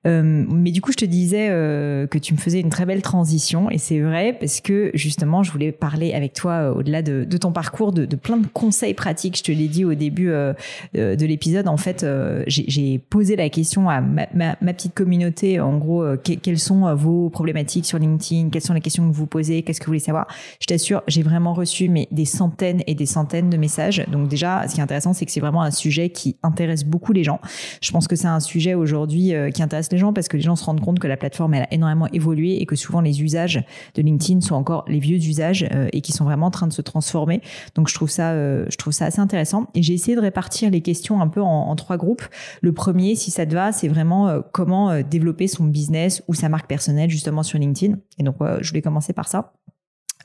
[0.06, 3.02] Euh, mais du coup, je te disais euh, que tu me faisais une très belle
[3.02, 7.26] transition, et c'est vrai parce que justement, je voulais parler avec toi euh, au-delà de,
[7.38, 9.38] ton parcours, de, plein de conseils pratiques.
[9.38, 10.28] Je te l'ai dit au début
[10.94, 11.68] de l'épisode.
[11.68, 12.06] En fait,
[12.48, 15.60] j'ai posé la question à ma, petite communauté.
[15.60, 18.50] En gros, quelles sont vos problématiques sur LinkedIn?
[18.50, 19.64] Quelles sont les questions que vous posez?
[19.64, 20.28] Qu'est-ce que vous voulez savoir?
[20.60, 24.04] Je t'assure, j'ai vraiment reçu des centaines et des centaines de messages.
[24.12, 27.14] Donc déjà, ce qui est intéressant, c'est que c'est vraiment un sujet qui intéresse beaucoup
[27.14, 27.40] les gens.
[27.82, 30.64] Je pense que c'est un sujet aujourd'hui qui intéresse gens parce que les gens se
[30.64, 33.64] rendent compte que la plateforme elle a énormément évolué et que souvent les usages
[33.96, 36.74] de LinkedIn sont encore les vieux usages euh, et qui sont vraiment en train de
[36.74, 37.42] se transformer.
[37.76, 39.68] Donc je trouve ça, euh, je trouve ça assez intéressant.
[39.74, 42.24] Et j'ai essayé de répartir les questions un peu en, en trois groupes.
[42.62, 46.50] Le premier, si ça te va, c'est vraiment euh, comment développer son business ou sa
[46.50, 47.98] marque personnelle justement sur LinkedIn.
[48.18, 49.54] Et donc je voulais commencer par ça.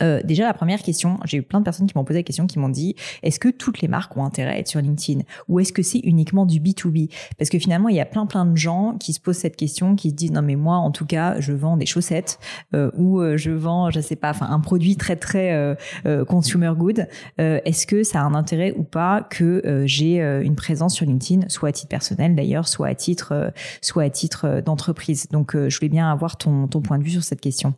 [0.02, 2.46] Euh, déjà, la première question, j'ai eu plein de personnes qui m'ont posé la question,
[2.46, 5.22] qui m'ont dit, est-ce que toutes les marques ont intérêt à être sur LinkedIn?
[5.48, 8.46] Ou est-ce que c'est uniquement du B2B Parce que finalement, il y a plein plein
[8.46, 11.06] de gens qui se posent cette question, qui se disent, non mais moi, en tout
[11.06, 12.38] cas, je vends des chaussettes
[12.74, 16.72] euh, ou euh, je vends, je sais pas, enfin un produit très très euh, consumer
[16.76, 17.06] good.
[17.38, 21.70] est-ce que ça a un intérêt ou pas que j'ai une présence sur LinkedIn, soit
[21.70, 25.28] à titre personnel d'ailleurs, soit à titre, soit à titre d'entreprise?
[25.30, 27.74] Donc, je voulais bien avoir ton, ton point de vue sur cette question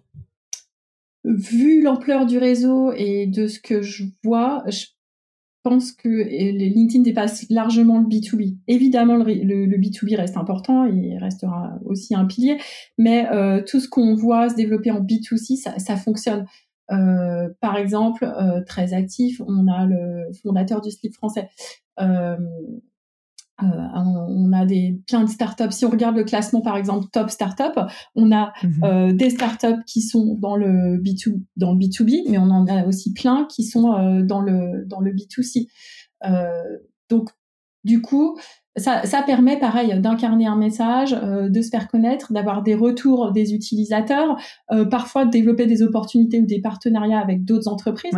[1.25, 4.87] vu l'ampleur du réseau et de ce que je vois, je
[5.63, 8.57] pense que LinkedIn dépasse largement le B2B.
[8.67, 12.59] Évidemment, le, le, B2B reste important, il restera aussi un pilier,
[12.99, 16.47] mais euh, tout ce qu'on voit se développer en B2C, ça, ça fonctionne.
[16.91, 21.49] Euh, par exemple, euh, très actif, on a le fondateur du slip français.
[23.63, 25.71] Euh, euh, on a des plein de startups.
[25.71, 27.79] Si on regarde le classement, par exemple, top startup,
[28.15, 28.85] on a mhm.
[28.85, 32.87] euh, des startups qui sont dans le B2 dans le B2B, mais on en a
[32.87, 35.69] aussi plein qui sont euh, dans le dans le B2C.
[37.11, 37.31] donc,
[37.85, 38.39] du coup,
[38.77, 43.53] ça, ça permet pareil d'incarner un message, de se faire connaître, d'avoir des retours des
[43.53, 44.39] utilisateurs,
[44.91, 48.17] parfois de développer des opportunités ou des partenariats avec d'autres entreprises.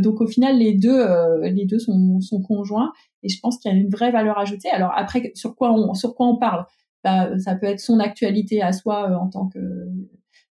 [0.00, 1.06] donc au final, les deux,
[1.42, 2.90] les deux sont, sont conjoints
[3.26, 4.70] et je pense qu'il y a une vraie valeur ajoutée.
[4.70, 6.64] Alors après, sur quoi on, sur quoi on parle?
[7.02, 9.58] Bah, Ça peut être son actualité à soi euh, en tant que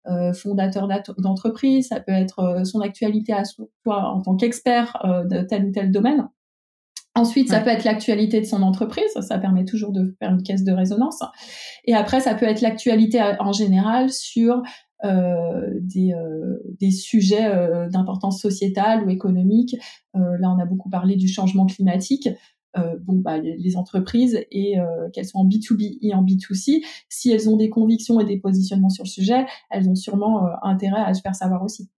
[0.06, 4.98] euh, fondateur d'entreprise, ça peut être euh, son actualité à soi en tant qu'expert
[5.30, 6.28] de tel ou tel domaine.
[7.14, 10.64] Ensuite, ça peut être l'actualité de son entreprise, ça permet toujours de faire une caisse
[10.64, 11.22] de résonance.
[11.84, 14.62] Et après, ça peut être l'actualité en général sur
[15.04, 19.76] euh, des, euh, des, sujets euh, d'importance sociétale ou économique.
[20.14, 22.28] là, on a beaucoup parlé du changement climatique.
[22.76, 27.30] Euh, bon, bah, les, entreprises et euh, qu'elles soient en B2B et en B2C, si
[27.30, 31.02] elles ont des convictions et des positionnements sur le sujet, elles ont sûrement euh, intérêt
[31.02, 31.88] à se faire savoir aussi.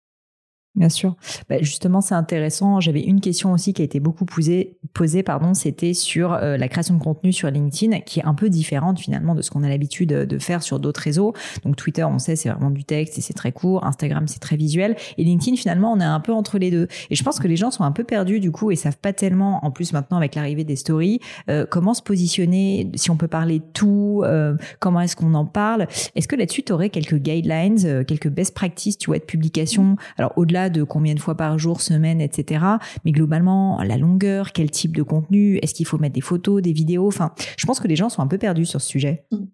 [0.77, 1.15] Bien sûr.
[1.49, 2.79] Bah, justement, c'est intéressant.
[2.79, 6.67] J'avais une question aussi qui a été beaucoup posée, posée pardon, c'était sur euh, la
[6.67, 9.69] création de contenu sur LinkedIn, qui est un peu différente finalement de ce qu'on a
[9.69, 11.33] l'habitude de faire sur d'autres réseaux.
[11.65, 13.85] Donc Twitter, on sait, c'est vraiment du texte et c'est très court.
[13.85, 14.95] Instagram, c'est très visuel.
[15.17, 16.87] Et LinkedIn, finalement, on est un peu entre les deux.
[17.09, 19.13] Et je pense que les gens sont un peu perdus du coup et savent pas
[19.13, 23.27] tellement, en plus maintenant avec l'arrivée des stories, euh, comment se positionner, si on peut
[23.27, 25.87] parler tout, euh, comment est-ce qu'on en parle.
[26.13, 29.95] Est-ce que là-dessus, tu aurais quelques guidelines, quelques best practices, tu vois, de publication?
[30.19, 32.63] Alors au-delà de combien de fois par jour, semaine, etc.
[33.05, 36.73] Mais globalement, la longueur, quel type de contenu, est-ce qu'il faut mettre des photos, des
[36.73, 37.07] vidéos?
[37.07, 39.25] Enfin, je pense que les gens sont un peu perdus sur ce sujet.
[39.31, 39.45] Mm.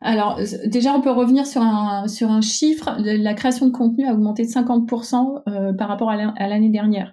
[0.00, 2.96] Alors déjà, on peut revenir sur un, sur un chiffre.
[2.98, 6.16] La création de contenu a augmenté de 50% euh, par rapport à
[6.48, 7.12] l'année dernière.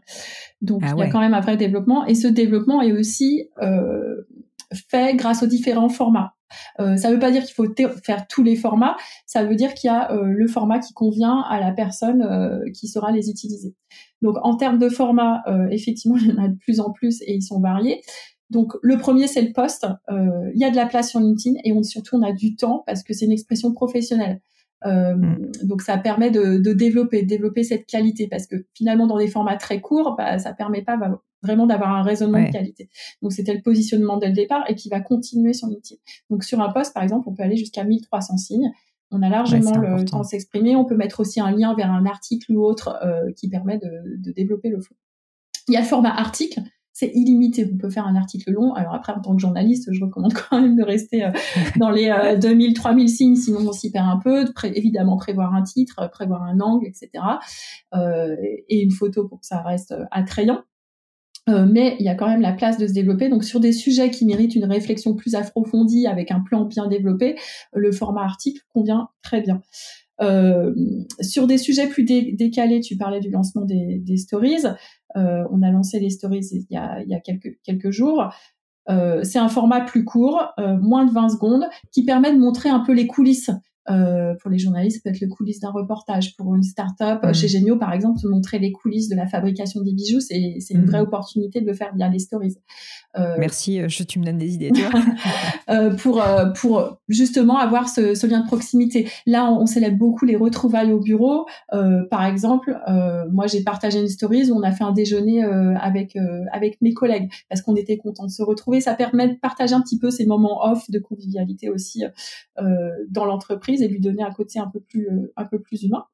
[0.62, 2.06] Donc ah il y a quand même un vrai développement.
[2.06, 4.28] Et ce développement est aussi euh,
[4.74, 6.34] fait grâce aux différents formats.
[6.80, 7.68] Euh, ça ne veut pas dire qu'il faut
[8.04, 8.96] faire tous les formats,
[9.26, 13.12] ça veut dire qu'il y a le format qui convient à la personne qui saura
[13.12, 13.76] les utiliser.
[14.22, 17.36] Donc en termes de format, effectivement, il y en a de plus en plus et
[17.36, 18.02] ils sont variés.
[18.50, 19.86] Donc le premier c'est le poste.
[20.10, 22.56] Euh, il y a de la place sur LinkedIn et on, surtout on a du
[22.56, 24.42] temps parce que c'est une expression professionnelle.
[24.86, 25.52] Euh, mm.
[25.64, 29.58] Donc ça permet de, de, développer, développer cette qualité parce que finalement dans des formats
[29.58, 30.98] très courts, bah, ça permet pas
[31.44, 32.90] vraiment d'avoir un raisonnement de qualité.
[33.22, 36.00] Donc c'était le positionnement dès le départ et qui va continuer sur LinkedIn.
[36.30, 38.72] Donc sur un poste par exemple, on peut aller jusqu'à 1300 signes.
[39.10, 40.76] On a largement le temps de s'exprimer.
[40.76, 44.18] On peut mettre aussi un lien vers un article ou autre euh, qui permet de,
[44.18, 44.96] de développer le fond.
[45.70, 46.62] Il y a le format article
[46.98, 47.70] c'est illimité.
[47.72, 48.74] On peut faire un article long.
[48.74, 51.32] Alors après, en tant que journaliste, je recommande quand même de rester euh,
[51.80, 52.12] dans les
[52.42, 54.46] 2000, euh, 3000 signes, sinon on s'y perd un peu.
[54.64, 57.12] évidemment, prévoir un titre, prévoir un angle, etc.
[57.94, 58.36] Euh,
[58.68, 60.64] et une photo pour que ça reste attrayant.
[61.48, 63.30] Mais il y a quand même la place de se développer.
[63.30, 67.38] Donc sur des sujets qui méritent une réflexion plus approfondie avec un plan bien développé,
[67.74, 69.62] le format article convient très bien.
[71.22, 74.66] sur des sujets plus décalés, tu parlais du lancement des, stories.
[75.16, 77.20] Euh, on a lancé les stories il y a,
[77.64, 78.30] quelques, jours.
[78.90, 82.70] Euh, c'est un format plus court, euh, moins de 20 secondes, qui permet de montrer
[82.70, 83.52] un peu les coulisses
[83.90, 86.36] euh, pour les journalistes, ça peut être le coulisses d'un reportage.
[86.36, 87.34] Pour une start-up, mmh.
[87.34, 91.00] chez Génio, par exemple, montrer les coulisses de la fabrication des bijoux, c'est une vraie
[91.00, 91.04] mmh.
[91.04, 92.58] opportunité de le faire via les stories.
[93.18, 94.72] Euh, Merci, euh, je, tu me donnes des idées.
[95.70, 99.10] euh, pour, euh, pour justement avoir ce, ce, lien de proximité.
[99.26, 101.46] Là, on, célèbre beaucoup les retrouvailles au bureau.
[102.10, 102.78] par exemple,
[103.32, 106.18] moi, j'ai partagé une stories où on a fait un déjeuner avec
[106.52, 108.80] avec mes collègues parce qu'on était contents de se retrouver.
[108.80, 112.04] Ça permet de partager un petit peu ces moments off de convivialité aussi
[113.10, 116.06] dans l'entreprise et lui donner un côté un peu plus, euh, un peu plus humain.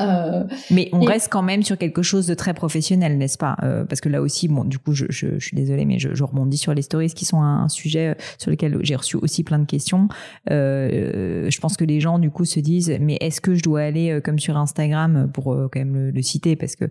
[0.00, 3.56] Euh, mais on reste quand même sur quelque chose de très professionnel, n'est-ce pas?
[3.62, 6.14] Euh, Parce que là aussi, bon, du coup, je, je, je suis désolée, mais je,
[6.14, 9.58] je, rebondis sur les stories qui sont un, sujet sur lequel j'ai reçu aussi plein
[9.58, 10.08] de questions.
[10.50, 13.80] Euh, je pense que les gens, du coup, se disent, mais est-ce que je dois
[13.80, 16.84] aller comme sur Instagram pour quand même le, le, citer, parce que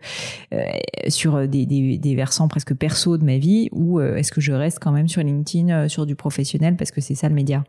[1.07, 4.79] sur des, des, des, versants presque perso de ma vie, ou est-ce que je reste
[4.79, 7.63] quand même sur LinkedIn, sur du professionnel, parce que c'est ça le média?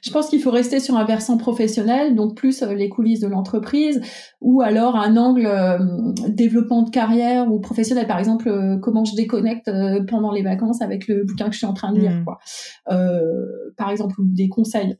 [0.00, 4.00] Je pense qu'il faut rester sur un versant professionnel, donc plus les coulisses de l'entreprise,
[4.40, 5.78] ou alors un angle euh,
[6.28, 8.06] développement de carrière ou professionnel.
[8.06, 11.58] Par exemple, euh, comment je déconnecte euh, pendant les vacances avec le bouquin que je
[11.58, 12.24] suis en train de lire, mmh.
[12.24, 12.38] quoi.
[13.76, 14.96] par exemple, des conseils.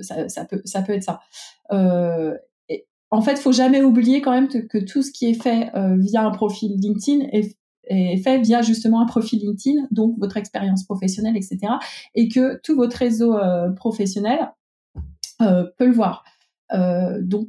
[0.00, 1.20] Ça, ça, peut, ça peut être ça.
[2.68, 6.24] Et, en fait, faut jamais oublier quand même que, tout ce qui est fait via
[6.24, 7.56] un profil LinkedIn est
[8.22, 11.58] fait via justement un profil LinkedIn, donc votre expérience professionnelle, etc.
[12.14, 14.52] Et que tout votre réseau euh, professionnel
[15.40, 16.24] euh, peut le voir.
[16.72, 17.48] Euh, donc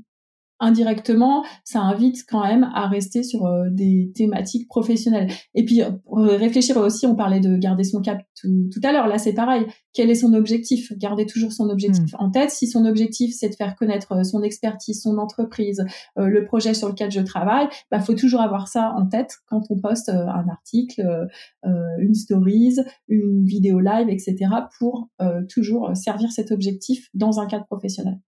[0.63, 5.29] indirectement, ça invite quand même à rester sur euh, des thématiques professionnelles.
[5.53, 9.07] Et puis, réfléchir aussi, on parlait de garder son cap tout, à l'heure.
[9.07, 9.65] Là, c'est pareil.
[9.93, 10.91] Quel est son objectif?
[10.97, 12.23] Garder toujours son objectif hmm.
[12.23, 12.51] en tête.
[12.51, 15.85] Si son objectif, c'est de faire connaître euh, son expertise, son entreprise,
[16.17, 19.63] euh, le projet sur lequel je travaille, bah, faut toujours avoir ça en tête quand
[19.69, 21.27] on poste un article,
[21.63, 24.35] une stories, une vidéo live, etc.
[24.79, 25.09] pour
[25.49, 28.19] toujours servir cet objectif dans un cadre professionnel.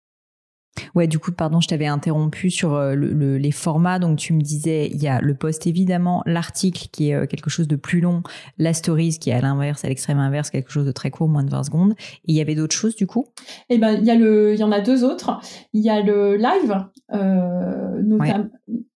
[0.95, 3.99] Ouais, du coup, pardon, je t'avais interrompu sur euh, le, les formats.
[3.99, 7.49] Donc, tu me disais, il y a le post évidemment, l'article qui est euh, quelque
[7.49, 8.23] chose de plus long,
[8.57, 11.43] la stories qui est à l'inverse, à l'extrême inverse, quelque chose de très court, moins
[11.43, 11.91] de 20 secondes.
[12.23, 13.25] Et il y avait d'autres choses, du coup?
[13.69, 15.37] Eh ben, il y a le, il y en a deux autres.
[15.73, 18.01] Il y a le live, euh,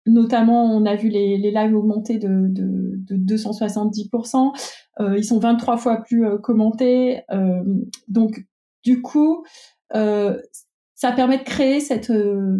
[0.07, 4.53] notamment, on a vu les, les lives augmenter de, de, de 270%.
[5.01, 7.22] Euh, ils sont 23 fois plus commentés.
[8.07, 8.44] donc,
[8.84, 9.44] du coup,
[9.94, 10.40] euh,
[10.99, 12.59] ça permet de créer cette euh,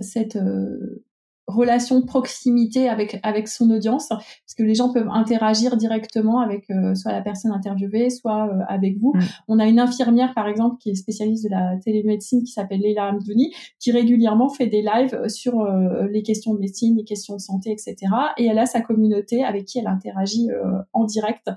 [0.00, 1.04] cette euh,
[1.46, 6.68] relation de proximité avec avec son audience parce que les gens peuvent interagir directement avec
[6.70, 9.12] euh, soit la personne interviewée soit avec vous.
[9.14, 9.20] Mm.
[9.46, 13.10] On a une infirmière par exemple qui est spécialiste de la télémédecine qui s'appelle Leila
[13.10, 15.64] Amdouni qui régulièrement fait des lives sur
[16.10, 17.94] les questions de médecine, les questions de santé, etc.
[18.36, 20.48] Et elle a sa communauté avec qui elle interagit
[20.92, 21.48] en direct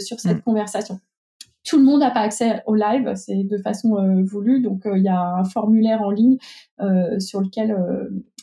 [0.00, 0.42] sur cette mm.
[0.42, 0.98] conversation.
[1.64, 4.60] Tout le monde n'a pas accès au live, c'est de façon euh, voulue.
[4.60, 6.38] Donc euh, il y a un formulaire en ligne
[6.80, 7.76] euh, sur lequel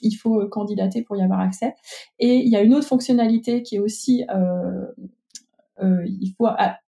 [0.01, 1.75] il faut candidater pour y avoir accès.
[2.19, 4.25] Et il y a une autre fonctionnalité qui est aussi,
[5.81, 6.47] il faut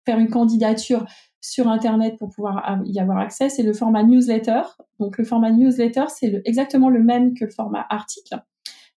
[0.05, 1.05] faire une candidature
[1.43, 4.61] sur Internet pour pouvoir y avoir accès, c'est le format newsletter.
[4.99, 8.39] Donc le format newsletter, c'est exactement le même que le format article.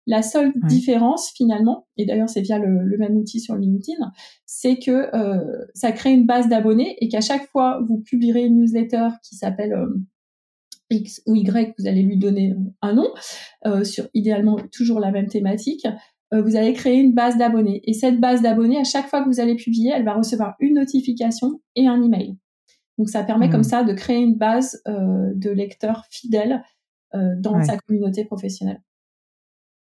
[0.06, 4.12] La seule différence finalement, et d'ailleurs c'est via le, même outil sur LinkedIn,
[4.44, 8.60] c'est que euh, ça crée une base d'abonnés et qu'à chaque fois vous publierez une
[8.60, 9.86] newsletter qui s'appelle euh,
[10.90, 13.08] X ou Y, vous allez lui donner un nom
[13.66, 15.86] euh, sur idéalement toujours la même thématique.
[16.32, 19.40] vous allez créer une base d'abonnés et cette base d'abonnés, à chaque fois que vous
[19.40, 22.36] allez publier, elle va recevoir une notification et un email.
[22.98, 23.64] Donc ça permet comme mmh.
[23.74, 26.62] ça de créer une base de lecteurs fidèles
[27.12, 28.82] dans sa communauté professionnelle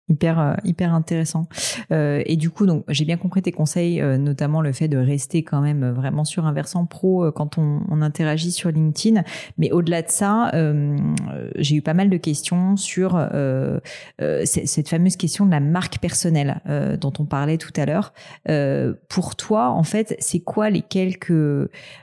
[0.08, 1.48] hyper euh, hyper intéressant.
[1.92, 4.96] Euh, et du coup donc j'ai bien compris tes conseils euh, notamment le fait de
[4.96, 9.22] rester quand même vraiment sur un versant pro quand on, interagit sur LinkedIn.
[9.58, 10.52] Mais au-delà de ça
[11.56, 13.20] j'ai eu pas mal de questions sur
[14.44, 16.60] cette fameuse question de la marque personnelle
[17.00, 18.12] dont on parlait tout à l'heure.
[19.08, 21.32] Pour toi en fait c'est quoi les quelques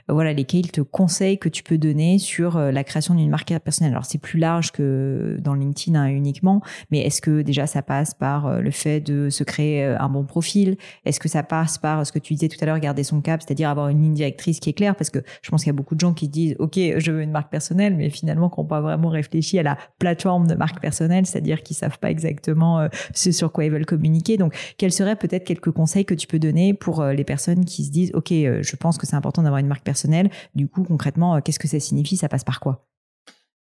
[0.06, 3.92] voilà les quelques conseils que tu peux donner sur la création d'une marque personnelle?
[3.92, 7.95] Alors c'est plus large que dans LinkedIn hein, uniquement mais est-ce que déjà ça passe
[8.14, 10.76] par euh, le fait de se créer euh, un bon profil?
[11.04, 13.42] Est-ce que ça passe par ce que tu disais tout à l'heure, garder son cap,
[13.42, 14.94] c'est-à-dire avoir une ligne directrice qui est claire?
[14.96, 17.22] Parce que je pense qu'il y a beaucoup de gens qui disent, OK, je veux
[17.22, 20.80] une marque personnelle, mais finalement, qui n'ont pas vraiment réfléchi à la plateforme de marque
[20.80, 24.36] personnelle, c'est-à-dire qu'ils savent pas exactement euh, ce sur quoi ils veulent communiquer.
[24.36, 27.90] Donc, quels seraient peut-être quelques conseils que tu peux donner pour les personnes qui se
[27.90, 30.30] disent, OK, je pense que c'est important d'avoir une marque personnelle.
[30.54, 32.16] Du coup, concrètement, qu'est-ce que ça signifie?
[32.16, 32.86] Ça passe par quoi?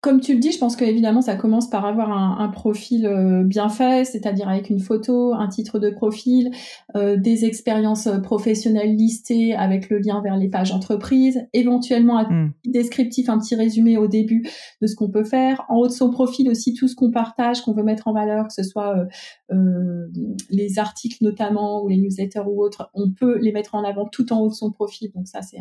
[0.00, 3.68] Comme tu le dis, je pense qu'évidemment, ça commence par avoir un, profil euh, bien
[3.68, 6.52] fait, c'est-à-dire avec une photo, un titre de profil,
[6.94, 12.52] euh, des expériences professionnelles listées avec le lien vers les pages entreprises, éventuellement un hmm.
[12.66, 14.48] descriptif, un petit résumé au début
[14.80, 15.64] de ce qu'on peut faire.
[15.68, 18.46] En haut de son profil aussi, tout ce qu'on partage, qu'on veut mettre en valeur,
[18.46, 19.04] que ce soit
[19.50, 20.06] euh,
[20.48, 24.32] les articles notamment ou les newsletters ou autres, on peut les mettre en avant tout
[24.32, 25.10] en haut de son profil.
[25.12, 25.58] Donc ça, c'est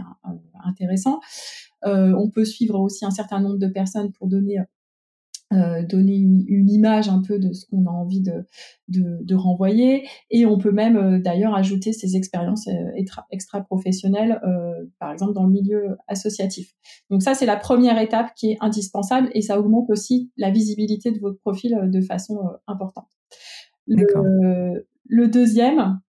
[0.63, 1.19] intéressant.
[1.87, 4.59] Euh, on peut suivre aussi un certain nombre de personnes pour donner
[5.53, 8.43] euh, donner une, image un peu de ce qu'on a envie de,
[8.89, 10.05] de, renvoyer.
[10.29, 12.67] Et on peut même euh, d'ailleurs ajouter ces expériences
[13.31, 14.41] extra, professionnelles
[14.99, 16.73] par exemple dans le milieu associatif.
[17.09, 21.11] Donc ça c'est la première étape qui est indispensable et ça augmente aussi la visibilité
[21.11, 23.07] de votre profil de façon importante.
[23.87, 26.01] Le, le, deuxième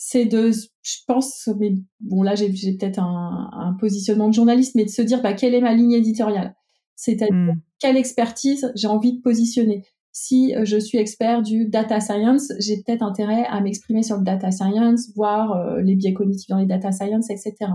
[0.00, 4.90] c'est de, je pense, mais bon là j'ai peut-être un, positionnement de journaliste, mais de
[4.90, 6.54] se dire bah, quelle est ma ligne éditoriale,
[6.94, 7.60] c'est-à-dire hmm.
[7.80, 9.84] quelle expertise j'ai envie de positionner?
[10.12, 14.24] Si euh, je suis expert du data science, j'ai peut-être intérêt à m'exprimer sur le
[14.24, 17.72] data science, voir euh, les biais cognitifs dans les data science, etc.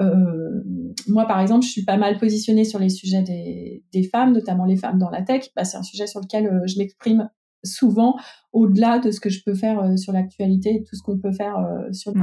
[0.00, 0.62] Euh,
[1.08, 4.64] moi, par exemple, je suis pas mal positionnée sur les sujets des, des femmes, notamment
[4.64, 5.50] les femmes dans la tech.
[5.56, 7.28] Bah, c'est un sujet sur lequel euh, je m'exprime
[7.64, 8.16] souvent
[8.52, 11.32] au-delà de ce que je peux faire euh, sur l'actualité et tout ce qu'on peut
[11.32, 12.22] faire euh, sur le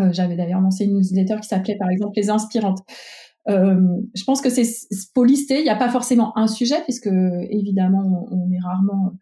[0.00, 2.80] euh, J'avais d'ailleurs lancé une newsletter qui s'appelait par exemple Les Inspirantes.
[3.46, 4.66] je pense que c'est
[5.14, 9.12] pour lister, il n'y a pas forcément un sujet puisque évidemment on, est rarement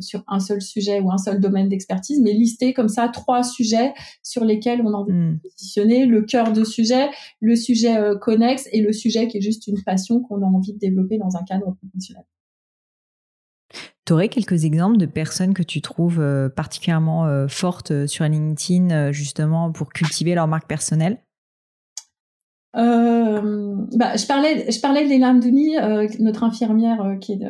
[0.00, 3.94] sur un seul sujet ou un seul domaine d'expertise, mais lister comme ça trois sujets
[4.22, 5.40] sur lesquels on a envie de hmm.
[5.40, 7.08] positionner, le cœur de sujet,
[7.40, 10.78] le sujet connexe et le sujet qui est juste une passion qu'on a envie de
[10.78, 12.24] développer dans un cadre professionnel.
[14.08, 18.24] Tu aurais quelques exemples de personnes que tu trouves euh, particulièrement euh, fortes euh, sur
[18.24, 21.18] LinkedIn, justement, pour cultiver leur marque personnelle?
[22.72, 27.40] Bah, je parlais, je parlais de notre infirmière qui est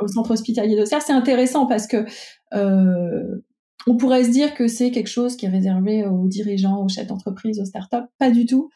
[0.00, 1.02] au centre hospitalier d'Auxerre.
[1.02, 2.04] C'est intéressant parce que
[2.52, 7.08] on pourrait se dire que c'est quelque chose qui est réservé aux dirigeants, aux chefs
[7.08, 8.06] d'entreprise, aux startups.
[8.20, 8.70] Pas du tout.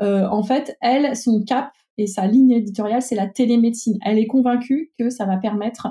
[0.00, 3.98] en fait, elle, son cap et sa ligne éditoriale, c'est la télémédecine.
[4.04, 5.88] Elle est convaincue que ça va permettre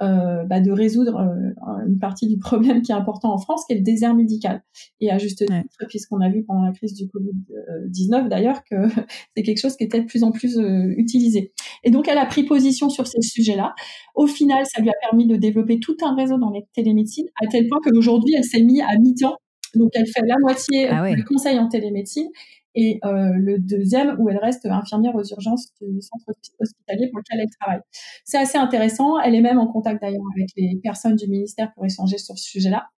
[0.00, 3.76] bah, de résoudre euh, une partie du problème qui est important en France, qui est
[3.76, 4.62] le désert médical.
[5.00, 8.76] Et à juste titre, puisqu'on a vu pendant la crise du Covid-19 d'ailleurs que
[9.36, 11.52] c'est quelque chose qui était de plus en plus euh, utilisé.
[11.84, 13.74] Et donc elle a pris position sur ces sujets-là.
[14.14, 17.46] Au final, ça lui a permis de développer tout un réseau dans les télémédecines, à
[17.46, 19.36] tel point qu'aujourd'hui, elle s'est mise à mi-temps
[19.74, 22.28] donc elle fait la moitié ah du conseil en télémédecine
[22.74, 26.24] et euh, le deuxième où elle reste infirmière aux urgences du centre
[26.58, 27.80] hospitalier pour lequel elle travaille.
[28.24, 29.18] C'est assez intéressant.
[29.20, 32.44] Elle est même en contact d'ailleurs avec les personnes du ministère pour échanger sur ce
[32.44, 32.88] sujet-là.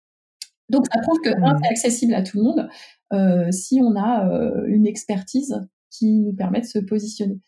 [0.68, 2.68] Donc ça prouve que c'est accessible à tout le monde
[3.12, 7.38] euh, si on a euh, une expertise qui nous permet de se positionner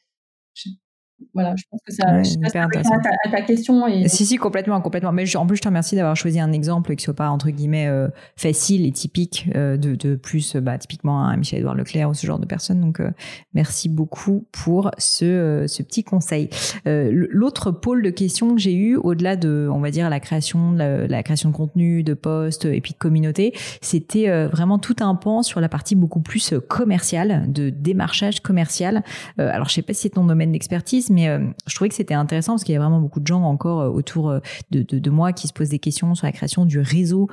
[1.34, 3.86] voilà, je pense que ça, à, ta, question.
[3.86, 4.08] Et...
[4.08, 5.12] Si, si, complètement, complètement.
[5.12, 7.88] Mais en plus, je te remercie d'avoir choisi un exemple qui soit pas, entre guillemets,
[7.88, 12.26] euh, facile et typique euh, de, de, plus, bah, typiquement, un Michel-Édouard Leclerc ou ce
[12.26, 12.80] genre de personnes.
[12.80, 13.10] Donc, euh,
[13.52, 16.50] merci beaucoup pour ce, ce petit conseil.
[16.84, 21.06] L'autre pôle de questions que j'ai eu, au-delà de, on va dire, la création, la,
[21.06, 25.42] la, création de contenu, de posts et puis de communauté, c'était vraiment tout un pan
[25.42, 29.02] sur la partie beaucoup plus commerciale, de démarchage commercial.
[29.36, 32.52] alors, je sais pas si c'est ton domaine d'expertise, mais je trouvais que c'était intéressant
[32.52, 34.32] parce qu'il y a vraiment beaucoup de gens encore autour
[34.70, 37.28] de, de, moi qui se posent des questions sur la création du réseau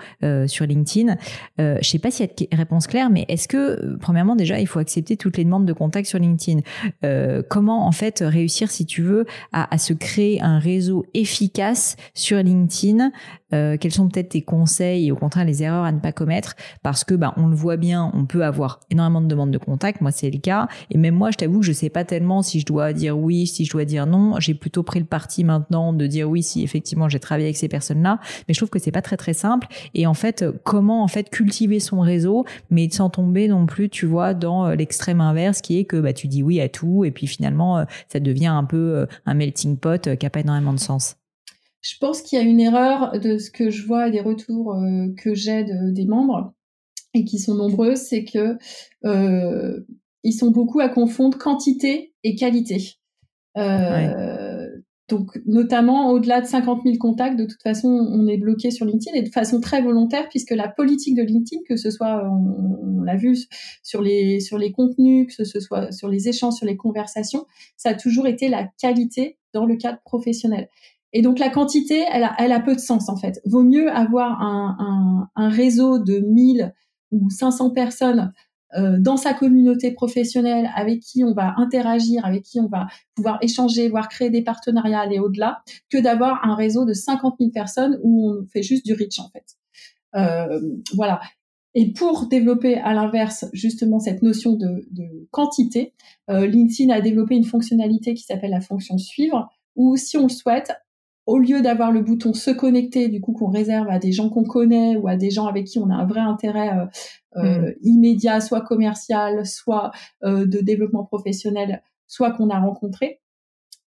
[0.47, 1.15] sur LinkedIn.
[1.57, 4.67] je sais pas s'il y a de réponse claire, mais est-ce que, premièrement, déjà, il
[4.67, 6.61] faut accepter toutes les demandes de contact sur LinkedIn?
[7.49, 13.11] Comment, en fait, réussir, si tu veux, à, se créer un réseau efficace sur LinkedIn?
[13.53, 16.55] Euh, quels sont peut-être tes conseils et au contraire les erreurs à ne pas commettre?
[16.84, 20.01] Parce que bah, on le voit bien, on peut avoir énormément de demandes de contact,
[20.01, 20.67] moi c'est le cas.
[20.91, 23.47] Et même moi je t'avoue que je sais pas tellement si je dois dire oui,
[23.47, 26.63] si je dois dire non, j'ai plutôt pris le parti maintenant de dire oui si
[26.63, 29.68] effectivement j'ai travaillé avec ces personnes-là, mais je trouve que c'est pas très très simple
[29.93, 34.05] et en fait comment en fait cultiver son réseau mais sans tomber non plus, tu
[34.05, 37.11] vois, dans euh, l'extrême inverse qui est que bah tu dis oui à tout et
[37.11, 40.80] puis finalement euh, ça devient un peu un melting pot qui a pas énormément de
[40.80, 41.18] sens.
[41.86, 44.74] Je pense qu'il y a une erreur de ce que je vois et des retours
[44.74, 46.51] euh, que j'ai des membres
[47.13, 48.57] et qui sont nombreux, c'est que
[49.05, 49.80] euh,
[50.24, 52.95] ils sont beaucoup à confondre quantité et qualité.
[53.58, 54.68] Euh,
[55.08, 59.16] donc, notamment au-delà de 50 000 contacts, de toute façon, on est bloqué sur LinkedIn
[59.16, 63.16] et de façon très volontaire, puisque la politique de LinkedIn, que ce soit, on, l'a
[63.16, 63.38] vu
[63.84, 67.45] sur les sur les contenus, que ce soit sur les échanges, sur les conversations,
[67.78, 70.70] ça a toujours été la qualité dans le cadre professionnel.
[71.14, 73.39] Et donc la quantité, elle a, elle a peu de sens en fait.
[73.45, 76.74] Vaut mieux avoir un, un, un réseau de 1000
[77.12, 78.34] ou 500 personnes
[78.78, 83.38] euh, dans sa communauté professionnelle avec qui on va interagir, avec qui on va pouvoir
[83.41, 87.99] échanger, voire créer des partenariats, aller au-delà, que d'avoir un réseau de 50 000 personnes
[88.03, 89.45] où on fait juste du reach en fait.
[90.15, 90.59] Euh,
[90.93, 91.21] voilà.
[91.73, 95.93] Et pour développer à l'inverse justement cette notion de, de quantité,
[96.30, 100.30] euh, LinkedIn a développé une fonctionnalité qui s'appelle la fonction suivre, où si on le
[100.30, 100.71] souhaite,
[101.26, 104.43] au lieu d'avoir le bouton se connecter, du coup qu'on réserve à des gens qu'on
[104.43, 106.86] connaît ou à des gens avec qui on a un vrai intérêt euh,
[107.38, 107.73] euh, mm.
[107.84, 109.91] immédiat, soit commercial, soit
[110.23, 113.21] euh, de développement professionnel, soit qu'on a rencontré.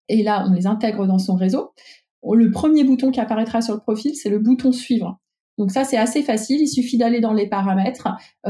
[0.09, 1.73] Et là, on les intègre dans son réseau.
[2.25, 5.21] Le premier bouton qui apparaîtra sur le profil, c'est le bouton suivre.
[5.59, 6.61] Donc ça, c'est assez facile.
[6.61, 8.09] Il suffit d'aller dans les paramètres.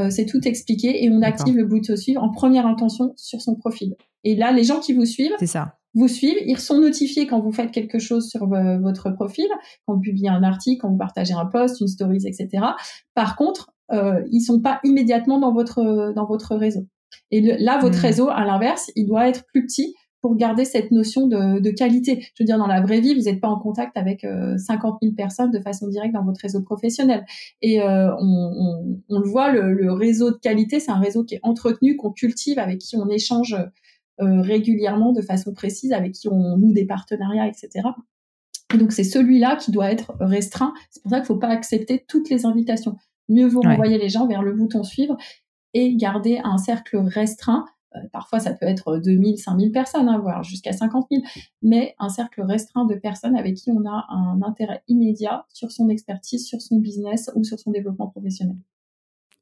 [0.09, 3.95] c'est tout expliqué et on active le bouton suivre en première intention sur son profil.
[4.23, 7.39] Et là, les gens qui vous suivent, c'est ça vous suivent, ils sont notifiés quand
[7.39, 9.47] vous faites quelque chose sur euh, votre profil,
[9.85, 12.63] quand vous publiez un article, quand vous partagez un post, une stories, etc.
[13.15, 16.85] Par contre, euh, ils sont pas immédiatement dans votre dans votre réseau.
[17.31, 18.01] Et là, votre hmm.
[18.01, 22.21] réseau, à l'inverse, il doit être plus petit pour garder cette notion de, de, qualité.
[22.35, 24.97] Je veux dire, dans la vraie vie, vous n'êtes pas en contact avec euh, 50
[25.01, 27.25] 000 personnes de façon directe dans votre réseau professionnel.
[27.61, 31.23] Et euh, on, on, on, le voit, le, le réseau de qualité, c'est un réseau
[31.23, 33.55] qui est entretenu, qu'on cultive, avec qui on échange
[34.19, 37.87] régulièrement de façon précise, avec qui on noue des partenariats, etc.
[38.73, 40.73] Et donc c'est celui-là qui doit être restreint.
[40.91, 42.97] C'est pour ça qu'il ne faut pas accepter toutes les invitations.
[43.27, 45.17] Mieux vaut renvoyer les gens vers le bouton suivre
[45.73, 47.65] et garder un cercle restreint.
[47.95, 51.23] Euh, parfois, ça peut être 2000, 5000 personnes, hein, voire jusqu'à 50 000,
[51.63, 55.89] mais un cercle restreint de personnes avec qui on a un intérêt immédiat sur son
[55.89, 58.57] expertise, sur son business ou sur son développement professionnel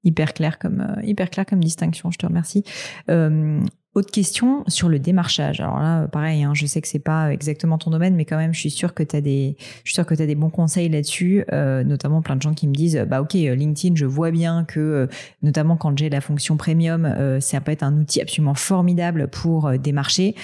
[0.03, 2.11] hyper clair comme euh, hyper clair comme distinction.
[2.11, 2.63] Je te remercie.
[3.09, 3.61] Euh,
[3.97, 5.59] autre question sur le démarchage.
[5.59, 8.53] Alors là, pareil, hein, je sais que c'est pas exactement ton domaine, mais quand même,
[8.53, 11.83] je suis sûre que tu as des, je suis que des bons conseils là-dessus, euh,
[11.83, 14.79] notamment plein de gens qui me disent, bah ok, euh, LinkedIn, je vois bien que,
[14.79, 15.07] euh,
[15.41, 19.71] notamment quand j'ai la fonction premium, euh, ça peut être un outil absolument formidable pour
[19.79, 20.35] démarcher.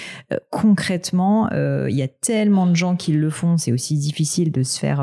[0.50, 4.80] concrètement, il y a tellement de gens qui le font, c'est aussi difficile de se
[4.80, 5.00] faire,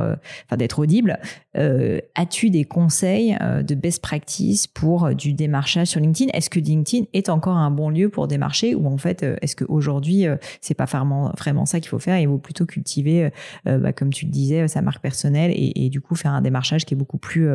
[0.46, 1.18] enfin d'être audible.
[1.54, 6.30] As-tu des conseils de best practice pour du démarchage sur LinkedIn?
[6.32, 9.56] Est-ce que LinkedIn est encore un bon lieu pour démarcher ou en fait euh, est-ce
[9.56, 13.30] qu'aujourd'hui euh, c'est pas vraiment vraiment ça qu'il faut faire il vaut plutôt cultiver
[13.66, 16.84] euh, bah, comme tu le disais sa marque personnelle et, du coup faire un démarchage
[16.84, 17.48] qui est beaucoup plus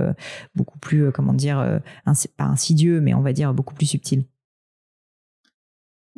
[0.56, 1.80] beaucoup plus comment dire
[2.38, 4.26] pas insidieux mais on va dire beaucoup plus subtil?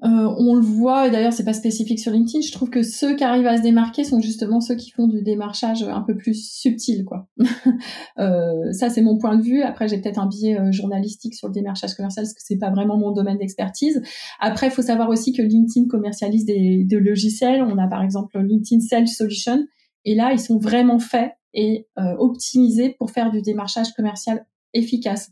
[0.04, 3.16] Euh, on le voit, et d'ailleurs c'est pas spécifique sur LinkedIn, je trouve que ceux
[3.16, 6.36] qui arrivent à se démarquer sont justement ceux qui font du démarchage un peu plus
[6.36, 7.28] subtil, quoi.
[8.20, 9.64] euh, ça c'est mon point de vue.
[9.64, 12.70] Après j'ai peut-être un biais euh, journalistique sur le démarchage commercial parce que c'est pas
[12.70, 14.04] vraiment mon domaine d'expertise.
[14.40, 17.64] Après il faut savoir aussi que LinkedIn commercialise des, logiciels.
[17.64, 19.66] On a par exemple LinkedIn Sales Solution,
[20.06, 21.88] et là ils sont vraiment faits et
[22.20, 25.32] optimisés pour faire du démarchage commercial efficace.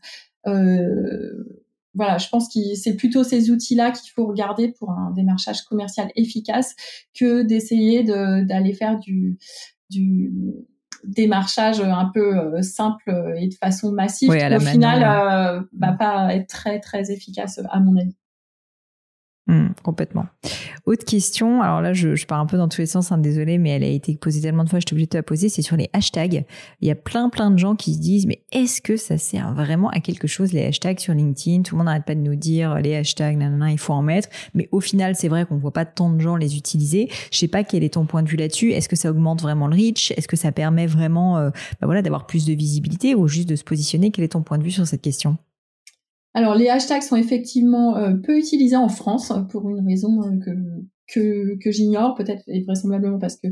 [1.96, 6.12] Voilà, je pense que c'est plutôt ces outils-là qu'il faut regarder pour un démarchage commercial
[6.16, 6.76] efficace
[7.18, 9.38] que d'essayer d'aller faire du,
[9.90, 10.32] du
[11.04, 16.36] démarchage un peu euh, simple et de façon massive qui au final euh, va pas
[16.36, 18.16] être très très efficace à mon avis.
[19.48, 20.26] Hmm, complètement.
[20.88, 23.60] Autre question, alors là je, je, pars un peu dans tous les sens, hein, désolé,
[23.60, 25.50] mais elle a été posée tellement de fois, je suis obligée de te la poser,
[25.50, 26.46] c'est sur les hashtags.
[26.82, 29.54] Il y a plein plein de gens qui se disent, mais est-ce que ça sert
[29.54, 31.62] vraiment à quelque chose les hashtags sur LinkedIn?
[31.62, 34.30] Tout le monde n'arrête pas de nous dire les hashtags, nanana, il faut en mettre,
[34.56, 37.10] mais au final c'est vrai qu'on voit pas tant de gens les utiliser.
[37.32, 38.72] Je sais pas quel est ton point de vue là-dessus.
[38.72, 40.12] Est-ce que ça augmente vraiment le reach?
[40.18, 43.56] Est-ce que ça permet vraiment, euh, bah voilà, d'avoir plus de visibilité ou juste de
[43.56, 44.10] se positionner?
[44.10, 45.38] Quel est ton point de vue sur cette question?
[46.36, 50.52] Alors les hashtags sont effectivement euh, peu utilisés en France pour une raison euh, que
[51.08, 53.48] que, j'ignore, peut-être et vraisemblablement parce que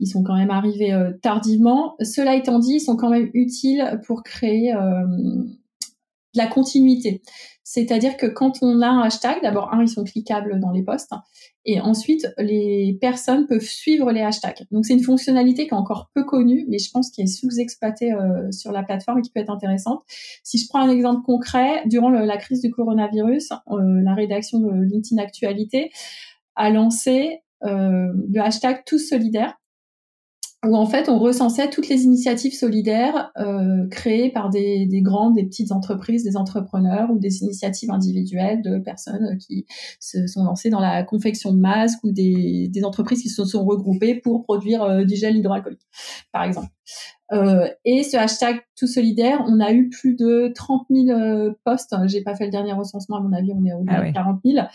[0.00, 1.94] ils sont quand même arrivés euh, tardivement.
[2.00, 5.46] Cela étant dit, ils sont quand même utiles pour créer de
[6.34, 7.22] la continuité.
[7.68, 11.10] C'est-à-dire que quand on a un hashtag, d'abord un, ils sont cliquables dans les posts,
[11.64, 14.68] et ensuite les personnes peuvent suivre les hashtags.
[14.70, 18.12] Donc c'est une fonctionnalité qui est encore peu connue, mais je pense qu'elle est sous-exploitée
[18.12, 20.04] euh, sur la plateforme et qui peut être intéressante.
[20.44, 24.70] Si je prends un exemple concret, durant la crise du coronavirus, euh, la rédaction de
[24.70, 25.90] LinkedIn Actualité
[26.54, 29.58] a lancé euh, le hashtag tous solidaires
[30.66, 35.34] où en fait on recensait toutes les initiatives solidaires euh, créées par des, des, grandes,
[35.34, 39.66] des petites entreprises, des entrepreneurs ou des initiatives individuelles de personnes qui
[40.00, 43.64] se sont lancées dans la confection de masques ou des, des entreprises qui se sont
[43.64, 45.86] regroupées pour produire euh, du gel hydroalcoolique,
[46.32, 46.68] par exemple.
[47.32, 51.94] Euh, et ce hashtag tout solidaire, on a eu plus de 30 000 euh, posts.
[52.06, 54.66] J'ai pas fait le dernier recensement, à mon avis, on est au ah 40 000.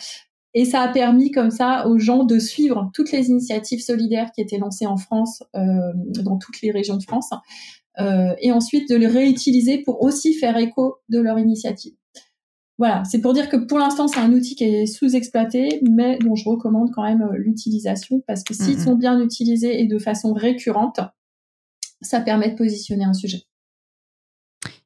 [0.54, 4.42] Et ça a permis comme ça aux gens de suivre toutes les initiatives solidaires qui
[4.42, 5.92] étaient lancées en France, euh,
[6.22, 7.30] dans toutes les régions de France,
[7.98, 11.94] euh, et ensuite de les réutiliser pour aussi faire écho de leur initiative.
[12.78, 16.34] Voilà, c'est pour dire que pour l'instant c'est un outil qui est sous-exploité, mais dont
[16.34, 18.84] je recommande quand même euh, l'utilisation parce que s'ils mm-hmm.
[18.84, 21.00] sont bien utilisés et de façon récurrente,
[22.00, 23.42] ça permet de positionner un sujet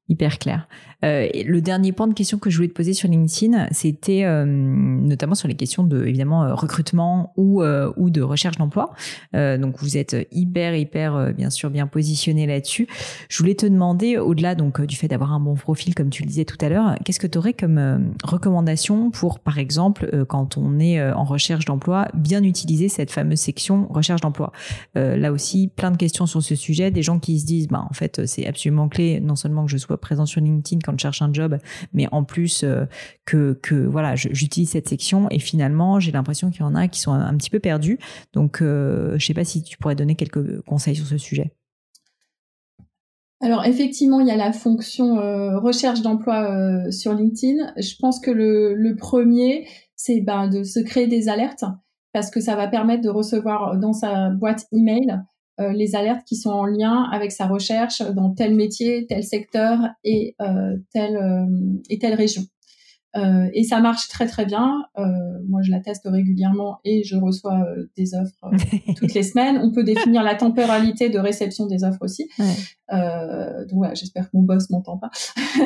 [0.09, 0.69] hyper clair.
[1.05, 4.45] Euh, le dernier point de question que je voulais te poser sur LinkedIn, c'était euh,
[4.47, 7.63] notamment sur les questions de évidemment euh, recrutement ou
[7.97, 8.93] ou de recherche d'emploi.
[9.33, 12.87] Donc vous êtes hyper hyper bien sûr bien positionné là-dessus.
[13.29, 16.29] Je voulais te demander au-delà donc du fait d'avoir un bon profil comme tu le
[16.29, 20.79] disais tout à l'heure, qu'est-ce que tu aurais comme recommandation pour par exemple quand on
[20.79, 24.53] est en recherche d'emploi, bien utiliser cette fameuse section recherche d'emploi?
[24.95, 27.95] là aussi plein de questions sur ce sujet, des gens qui se disent bah en
[27.95, 31.23] fait c'est absolument clé non seulement que je sois présent sur LinkedIn quand je cherche
[31.23, 31.59] un job,
[31.93, 32.85] mais en plus euh,
[33.25, 37.01] que, que voilà, j'utilise cette section et finalement j'ai l'impression qu'il y en a qui
[37.01, 37.99] sont un, petit peu perdus.
[38.33, 41.53] Donc, euh, je sais pas si tu pourrais donner quelques conseils sur ce sujet.
[43.41, 47.73] Alors effectivement, il y a la fonction euh, recherche d'emploi sur LinkedIn.
[47.77, 51.65] Je pense que le, le premier, c'est ben, de se créer des alertes
[52.13, 55.21] parce que ça va permettre de recevoir dans sa boîte email
[55.59, 59.79] euh, les alertes qui sont en lien avec sa recherche dans tel métier, tel secteur
[60.05, 61.47] et euh, telle euh,
[61.89, 62.43] et telle région.
[63.17, 64.85] Euh, et ça marche très très bien.
[64.99, 65.05] Euh,
[65.49, 68.51] moi, je la teste régulièrement et je reçois euh, des offres
[68.97, 69.59] toutes les semaines.
[69.63, 72.29] On peut définir la temporalité de réception des offres aussi.
[72.89, 75.11] donc voilà, j'espère que mon boss m'entend pas.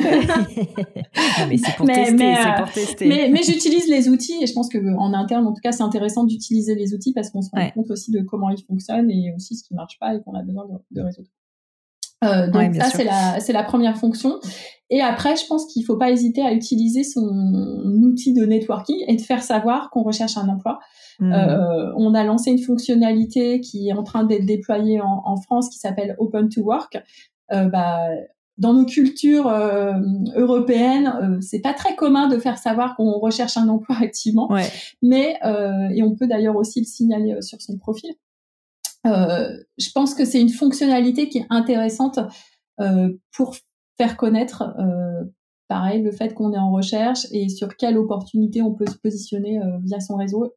[1.49, 3.07] mais c'est pour, tester, pour tester.
[3.07, 5.83] Mais, mais j'utilise les outils et je pense que en interne, en tout cas, c'est
[5.83, 9.33] intéressant d'utiliser les outils parce qu'on se rend compte aussi de comment ils fonctionnent et
[9.35, 11.29] aussi ce qui marche pas et qu'on a besoin de, de résoudre.
[12.23, 14.39] Euh, donc ça c'est la c'est la première fonction.
[14.93, 17.25] Et après, je pense qu'il faut pas hésiter à utiliser son
[18.03, 20.79] outil de networking et de faire savoir qu'on recherche un emploi.
[21.19, 21.31] Mmh.
[21.31, 25.69] Euh, on a lancé une fonctionnalité qui est en train d'être déployée en, en, France
[25.69, 27.01] qui s'appelle Open to Work.
[27.53, 28.09] Euh, bah,
[28.61, 29.93] dans nos cultures euh,
[30.35, 34.67] européennes, euh, c'est pas très commun de faire savoir qu'on recherche un emploi activement, ouais.
[35.01, 38.11] mais euh, et on peut d'ailleurs aussi le signaler euh, sur son profil.
[39.07, 42.19] Euh, je pense que c'est une fonctionnalité qui est intéressante
[42.79, 43.55] euh, pour
[43.97, 45.23] faire connaître, euh,
[45.67, 49.59] pareil, le fait qu'on est en recherche et sur quelle opportunité on peut se positionner
[49.83, 50.53] via son réseau.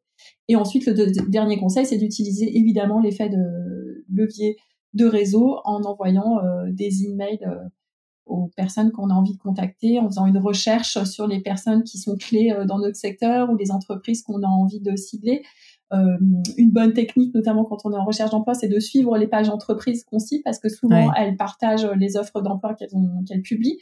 [0.47, 4.57] Et ensuite, le dernier conseil, c'est d'utiliser évidemment l'effet de levier
[4.93, 7.45] de réseau en envoyant des emails
[8.25, 11.97] aux personnes qu'on a envie de contacter, en faisant une recherche sur les personnes qui
[11.97, 15.43] sont clés dans notre secteur ou les entreprises qu'on a envie de cibler.
[15.93, 16.17] Euh,
[16.57, 19.49] une bonne technique, notamment quand on est en recherche d'emploi, c'est de suivre les pages
[19.49, 22.89] entreprises qu'on cible parce que souvent elles partagent les offres d'emploi qu'elles
[23.27, 23.77] qu'elles publient.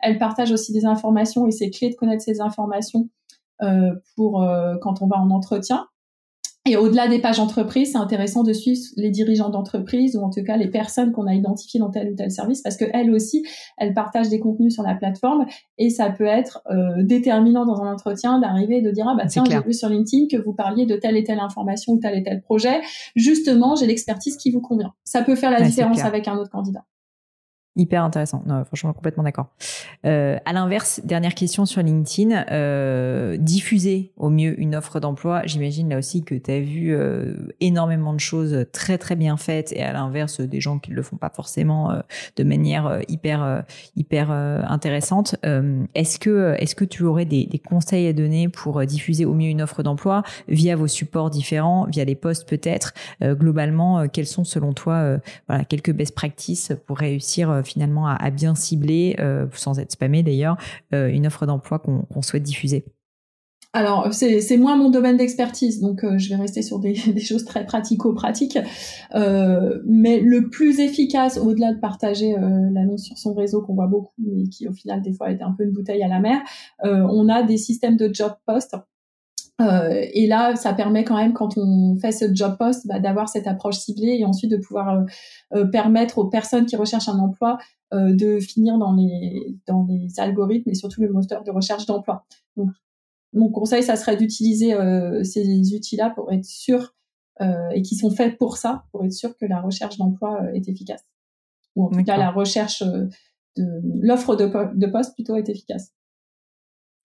[0.00, 3.08] Elles partagent aussi des informations et c'est clé de connaître ces informations
[3.62, 5.86] euh, pour euh, quand on va en entretien.
[6.66, 10.42] Et au-delà des pages entreprises, c'est intéressant de suivre les dirigeants d'entreprise ou en tout
[10.42, 13.44] cas les personnes qu'on a identifiées dans tel ou tel service parce que elles aussi,
[13.76, 15.44] elles partagent des contenus sur la plateforme
[15.76, 19.26] et ça peut être euh, déterminant dans un entretien d'arriver et de dire ah bah
[19.26, 22.16] tiens j'ai vu sur LinkedIn que vous parliez de telle et telle information ou tel
[22.16, 22.80] et tel projet.
[23.14, 24.94] Justement, j'ai l'expertise qui vous convient.
[25.04, 26.86] Ça peut faire la différence avec un autre candidat.
[27.76, 28.42] Hyper intéressant.
[28.46, 29.48] Non, franchement, complètement d'accord.
[30.06, 32.44] Euh, à l'inverse, dernière question sur LinkedIn.
[32.52, 35.42] Euh, diffuser au mieux une offre d'emploi.
[35.46, 39.72] J'imagine là aussi que tu as vu euh, énormément de choses très très bien faites
[39.72, 42.00] et à l'inverse des gens qui le font pas forcément euh,
[42.36, 43.60] de manière euh, hyper euh,
[43.96, 45.36] hyper intéressante.
[45.94, 49.48] est-ce que est-ce que tu aurais des, des, conseils à donner pour diffuser au mieux
[49.48, 52.94] une offre d'emploi via vos supports différents, via les posts peut-être?
[53.22, 55.18] Globalement, quels sont selon toi
[55.48, 60.56] voilà quelques best practices pour réussir finalement à, bien cibler, euh, sans être spammé d'ailleurs,
[60.94, 62.84] euh, une offre d'emploi qu'on souhaite diffuser
[63.76, 67.66] alors, c'est moins mon domaine d'expertise, donc euh, je vais rester sur des, choses très
[67.66, 68.56] pratico-pratiques.
[69.12, 72.36] mais le plus efficace, au-delà de partager
[72.72, 75.50] l'annonce sur son réseau qu'on voit beaucoup, mais qui au final des fois est un
[75.58, 76.40] peu une bouteille à la mer,
[76.84, 78.76] on a des systèmes de job post
[79.60, 83.28] euh, et là, ça permet quand même, quand on fait ce job post, bah, d'avoir
[83.28, 85.04] cette approche ciblée et ensuite de pouvoir euh,
[85.54, 87.58] euh, permettre aux personnes qui recherchent un emploi
[87.92, 92.26] de finir dans les dans les algorithmes et surtout le moteur de recherche d'emploi.
[92.56, 92.70] Donc,
[93.32, 94.74] mon conseil, ça serait d'utiliser
[95.22, 96.92] ces outils-là pour être sûr
[97.40, 101.04] et qui sont faits pour ça, pour être sûr que la recherche d'emploi est efficace,
[101.76, 103.08] ou en tout cas la recherche de
[104.02, 105.92] l'offre de, de poste plutôt est efficace.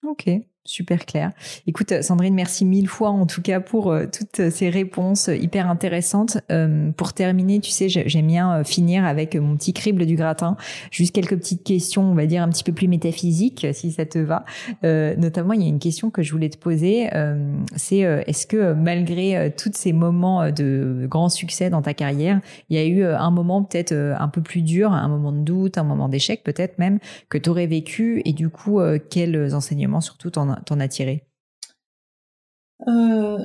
[0.04, 0.28] Ok,
[0.66, 1.32] Super clair.
[1.66, 6.36] Écoute, Sandrine, merci mille fois en tout cas pour euh, toutes ces réponses hyper intéressantes.
[6.52, 10.58] Euh, pour terminer, tu sais, j'aime bien euh, finir avec mon petit crible du gratin.
[10.90, 14.18] Juste quelques petites questions, on va dire un petit peu plus métaphysiques, si ça te
[14.18, 14.44] va.
[14.82, 17.08] notamment, il y a une question que je voulais te poser.
[17.76, 22.80] c'est est-ce que malgré tous ces moments de grand succès dans ta carrière, il y
[22.80, 26.08] a eu un moment peut-être un peu plus dur, un moment de doute, un moment
[26.08, 26.98] d'échec peut-être même
[27.28, 28.20] que tu aurais vécu?
[28.24, 31.26] Et du coup, quels enseignements surtout t'en t'en as tiré?
[32.88, 33.38] Euh,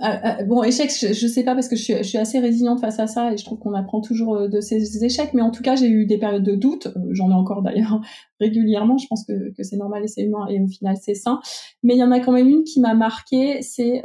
[0.00, 3.00] ah, ah, bon, échec, je, ne sais pas parce que je suis, assez résiliente face
[3.00, 5.34] à ça et je trouve qu'on apprend toujours euh, de ces échecs.
[5.34, 6.86] Mais en tout cas, j'ai eu des périodes de doute.
[6.86, 8.00] Euh, j'en ai encore d'ailleurs
[8.40, 8.98] régulièrement.
[8.98, 11.40] Je pense que, c'est normal et c'est humain et au final c'est sain.
[11.82, 13.60] Mais il y en a quand même une qui m'a marquée.
[13.62, 14.02] C'est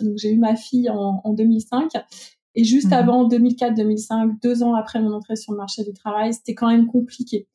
[0.00, 1.90] donc j'ai eu ma fille en, 2005
[2.54, 6.32] et juste mmh avant 2004-2005, deux ans après mon entrée sur le marché du travail,
[6.32, 7.46] c'était quand même compliqué.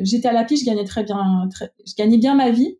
[0.00, 1.48] J'étais à la pige, je gagnais très bien,
[1.86, 2.77] je gagnais bien ma vie,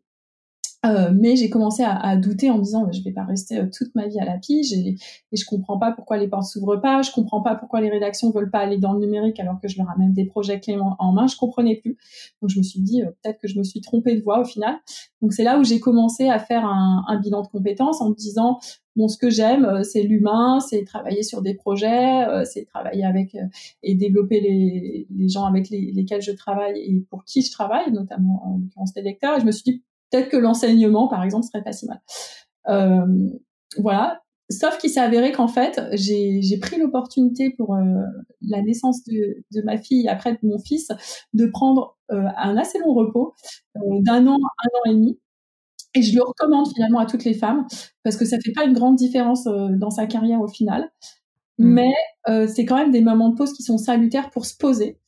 [0.87, 3.67] euh, mais j'ai commencé à, à, douter en me disant je vais pas rester euh,
[3.67, 4.95] toute ma vie à la pige et,
[5.33, 8.31] et je comprends pas pourquoi les portes s'ouvrent pas, je comprends pas pourquoi les rédactions
[8.31, 11.13] veulent pas aller dans le numérique alors que je leur amène des projets clés en,
[11.13, 11.99] main, je comprenais plus.
[12.41, 14.45] Donc je me suis dit euh, peut-être que je me suis trompée de voie au
[14.45, 14.77] final.
[15.21, 18.15] Donc c'est là où j'ai commencé à faire un, un, bilan de compétences en me
[18.15, 18.61] disant
[18.95, 23.37] bon ce que j'aime c'est l'humain, c'est travailler sur des projets, c'est travailler avec
[23.83, 27.91] et développer les, les gens avec les, lesquels je travaille et pour qui je travaille,
[27.91, 29.37] notamment en l'occurrence les lecteurs.
[29.37, 32.01] Et je me suis dit peut-être que l'enseignement, par exemple, serait pas si mal.
[32.69, 33.29] Euh,
[33.79, 34.21] voilà.
[34.51, 37.83] Sauf qu'il s'est avéré qu'en fait, j'ai pris l'opportunité pour euh,
[38.41, 40.89] la naissance de, de, ma fille et après de mon fils
[41.35, 43.35] de prendre euh, un assez long repos
[43.75, 45.21] d'un an, un an et demi.
[45.95, 47.67] Et je le recommande finalement à toutes les femmes
[48.05, 50.91] parce que ça fait pas une grande différence dans sa carrière au final.
[51.59, 51.65] Mmh.
[51.67, 54.99] Mais c'est quand même des moments de pause qui sont salutaires pour se poser.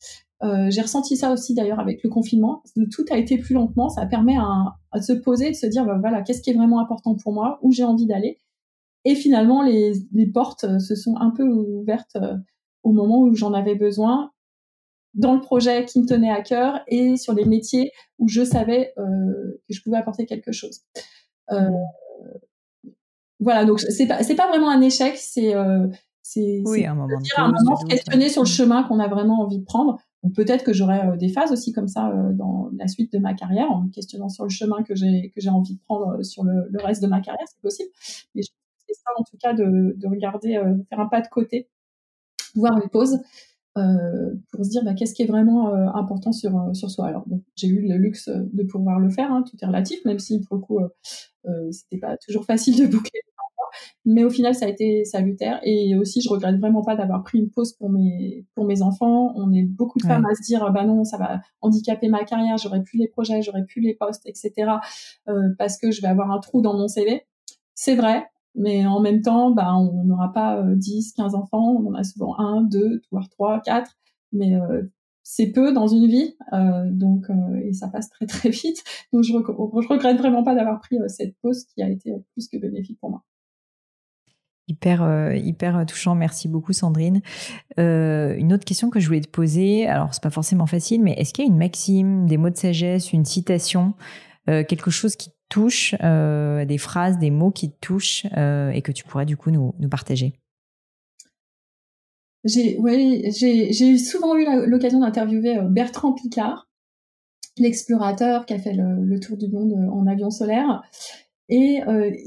[0.43, 2.63] Euh, j'ai ressenti ça aussi d'ailleurs avec le confinement.
[2.91, 3.89] Tout a été plus lentement.
[3.89, 6.79] Ça permet à, à se poser, de se dire bah, voilà qu'est-ce qui est vraiment
[6.79, 8.39] important pour moi, où j'ai envie d'aller?
[9.05, 12.35] Et finalement, les, les, portes euh, se sont un peu ouvertes euh,
[12.83, 14.31] au moment où j'en avais besoin,
[15.13, 18.93] dans le projet qui me tenait à cœur et sur les métiers où je savais
[18.97, 20.81] euh, que je pouvais apporter quelque chose.
[21.51, 21.69] Euh,
[23.39, 25.53] voilà, donc c'est pas c'est pas vraiment un échec, c'est
[26.21, 29.41] c'est oui, un moment, dire, un moment se questionner sur le chemin qu'on a vraiment
[29.41, 29.99] envie de prendre.
[30.35, 33.33] Peut-être que j'aurai euh, des phases aussi comme ça euh, dans la suite de ma
[33.33, 36.23] carrière, en me questionnant sur le chemin que j'ai que j'ai envie de prendre euh,
[36.23, 37.89] sur le, le reste de ma carrière, c'est possible.
[38.35, 41.69] Mais c'est ça en tout cas de, de regarder, faire un pas de côté,
[42.55, 43.19] voir une pause.
[43.77, 47.07] Euh, pour se dire bah, qu'est-ce qui est vraiment important sur sur soi.
[47.07, 50.41] Alors j'ai eu le luxe de pouvoir le faire, hein, tout est relatif, même si
[50.41, 50.79] pour le coup
[51.47, 53.21] euh, c'était pas toujours facile de boucler
[54.05, 55.59] mais au final, ça a été salutaire.
[55.63, 59.33] Et aussi, je regrette vraiment pas d'avoir pris une pause pour mes, pour mes enfants.
[59.35, 62.57] On est beaucoup de femmes à se dire, bah non, ça va handicaper ma carrière,
[62.57, 64.71] j'aurai plus les projets, j'aurai plus les postes, etc.
[65.27, 67.23] Euh, parce que je vais avoir un trou dans mon CV.
[67.75, 68.25] C'est vrai.
[68.53, 71.77] Mais en même temps, bah, on n'aura pas 10, euh, 15 enfants.
[71.79, 73.97] On en a souvent un, deux, voire trois, quatre.
[74.33, 74.83] Mais euh,
[75.23, 78.83] c'est peu dans une vie, euh, donc euh, et ça passe très très vite.
[79.13, 82.47] Donc je, je regrette vraiment pas d'avoir pris euh, cette pause qui a été plus
[82.47, 83.23] que bénéfique pour moi.
[84.71, 86.15] Hyper, euh, hyper touchant.
[86.15, 87.21] Merci beaucoup, Sandrine.
[87.77, 91.11] Euh, une autre question que je voulais te poser, alors c'est pas forcément facile, mais
[91.17, 93.95] est-ce qu'il y a une maxime, des mots de sagesse, une citation,
[94.49, 98.93] euh, quelque chose qui te touche, des phrases, des mots qui te touchent et que
[98.93, 100.35] tu pourrais du coup nous, partager?
[102.45, 102.79] J'ai
[103.29, 106.69] j'ai souvent eu l'occasion d'interviewer Bertrand Picard,
[107.57, 110.81] l'explorateur qui a fait le, tour du monde en avion solaire.
[111.49, 111.81] Et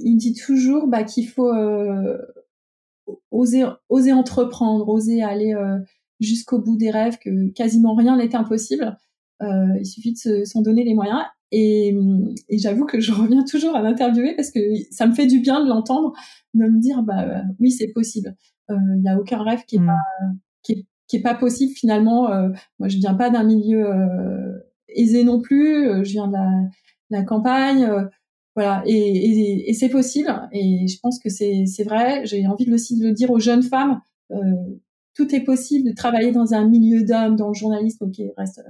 [0.04, 1.50] il dit toujours bah, qu'il faut
[3.30, 5.54] oser, oser entreprendre, oser aller
[6.20, 8.96] jusqu'au bout des rêves, que quasiment rien n'est impossible.
[9.42, 11.22] Euh, il suffit de s'en donner les moyens.
[11.52, 11.94] Et,
[12.48, 15.62] et j'avoue que je reviens toujours à l'interviewer parce que ça me fait du bien
[15.62, 16.12] de l'entendre,
[16.54, 18.34] de me dire bah oui c'est possible.
[18.68, 19.86] Il euh, n'y a aucun rêve qui est mm.
[19.86, 20.00] pas
[20.62, 22.30] qui est, qui est, pas possible finalement.
[22.32, 22.48] Euh,
[22.78, 26.04] moi je viens pas d'un milieu euh, aisé non plus.
[26.04, 26.50] Je viens de la,
[27.10, 27.88] la campagne.
[28.54, 30.30] Voilà et, et, et c'est possible.
[30.52, 32.24] Et je pense que c'est vrai.
[32.26, 34.00] J'ai envie de aussi de le dire aux jeunes femmes.
[35.14, 38.60] tout est possible de travailler dans un milieu d'hommes, dans le journalisme, qui reste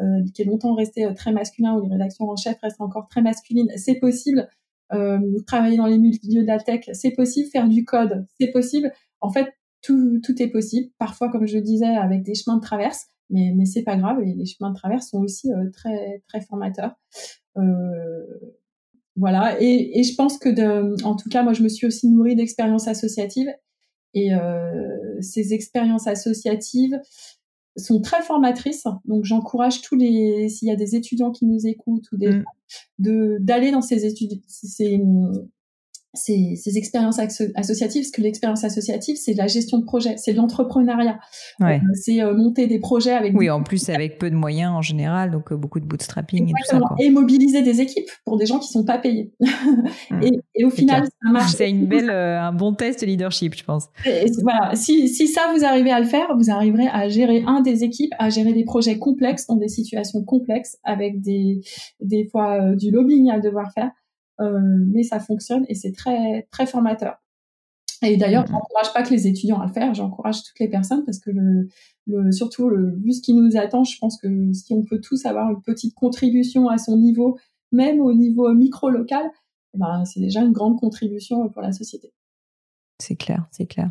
[0.00, 3.08] euh, qui est longtemps resté euh, très masculin, où les rédactions en chef restent encore
[3.08, 4.48] très masculines, c'est possible.
[4.92, 7.48] Euh, travailler dans les milieux de la tech, c'est possible.
[7.50, 8.92] Faire du code, c'est possible.
[9.20, 9.48] En fait,
[9.82, 10.90] tout, tout est possible.
[10.98, 14.20] Parfois, comme je disais, avec des chemins de traverse, mais, mais c'est pas grave.
[14.22, 16.94] Et les chemins de traverse sont aussi très, très formateurs.
[17.56, 18.24] Euh,
[19.18, 19.60] voilà.
[19.60, 22.36] Et, et, je pense que, de, en tout cas, moi, je me suis aussi nourrie
[22.36, 23.48] d'expériences associatives.
[24.14, 26.98] Et euh, ces expériences associatives,
[27.78, 28.84] sont très formatrices.
[29.04, 32.44] Donc j'encourage tous les s'il y a des étudiants qui nous écoutent ou des mm.
[32.98, 35.00] de d'aller dans ces études ces,
[36.14, 40.32] ces, ces expériences associatives, parce que l'expérience associative, c'est de la gestion de projet, c'est
[40.32, 41.18] de l'entrepreneuriat.
[41.60, 41.76] Ouais.
[41.76, 43.36] Euh, c'est euh, monter des projets avec...
[43.36, 46.52] Oui, en plus avec peu de moyens en général, donc euh, beaucoup de bootstrapping et
[46.52, 46.78] tout ça.
[46.78, 46.96] Quoi.
[46.98, 49.32] Et mobiliser des équipes pour des gens qui sont pas payés.
[50.10, 50.22] Mm.
[50.22, 51.52] et, et, au final, ça marche.
[51.52, 53.88] C'est une belle, un bon test de leadership, je pense.
[54.06, 57.60] Et, voilà, si, si ça, vous arrivez à le faire, vous arriverez à gérer un
[57.60, 61.60] des équipes, à gérer des projets complexes dans des situations complexes, avec des,
[62.00, 63.90] des fois du lobbying à devoir faire.
[64.40, 64.60] Euh,
[64.92, 67.16] mais ça fonctionne et c'est très très formateur.
[68.02, 71.04] Et d'ailleurs, je n'encourage pas que les étudiants à le faire, j'encourage toutes les personnes
[71.04, 71.68] parce que le,
[72.06, 75.26] le, surtout le, vu ce qui nous attend, je pense que si on peut tous
[75.26, 77.36] avoir une petite contribution à son niveau,
[77.72, 79.28] même au niveau micro local,
[79.74, 82.12] eh ben, c'est déjà une grande contribution pour la société.
[83.00, 83.90] C'est clair, c'est clair.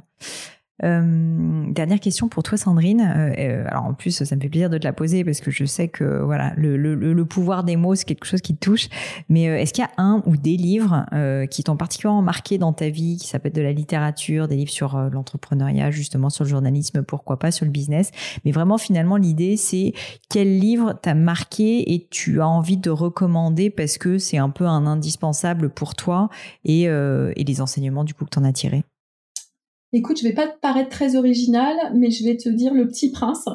[0.83, 3.01] Euh, dernière question pour toi, Sandrine.
[3.01, 5.51] Euh, euh, alors en plus, ça me fait plaisir de te la poser parce que
[5.51, 8.63] je sais que voilà, le, le, le pouvoir des mots, c'est quelque chose qui te
[8.63, 8.87] touche.
[9.29, 11.05] Mais euh, est-ce qu'il y a un ou des livres
[11.49, 14.97] qui t'ont particulièrement marqué dans ta vie, qui s'appellent de la littérature, des livres sur
[14.97, 18.11] l'entrepreneuriat, justement sur le journalisme, pourquoi pas sur le business?
[18.45, 19.93] Mais vraiment, finalement, l'idée, c'est
[20.29, 24.65] quel livre t'a marqué et tu as envie de recommander parce que c'est un peu
[24.65, 26.29] un indispensable pour toi
[26.63, 28.83] et, et les enseignements du coup que t'en as tirés?
[29.93, 33.11] Écoute, je vais pas te paraître très original, mais je vais te dire Le Petit
[33.11, 33.45] Prince,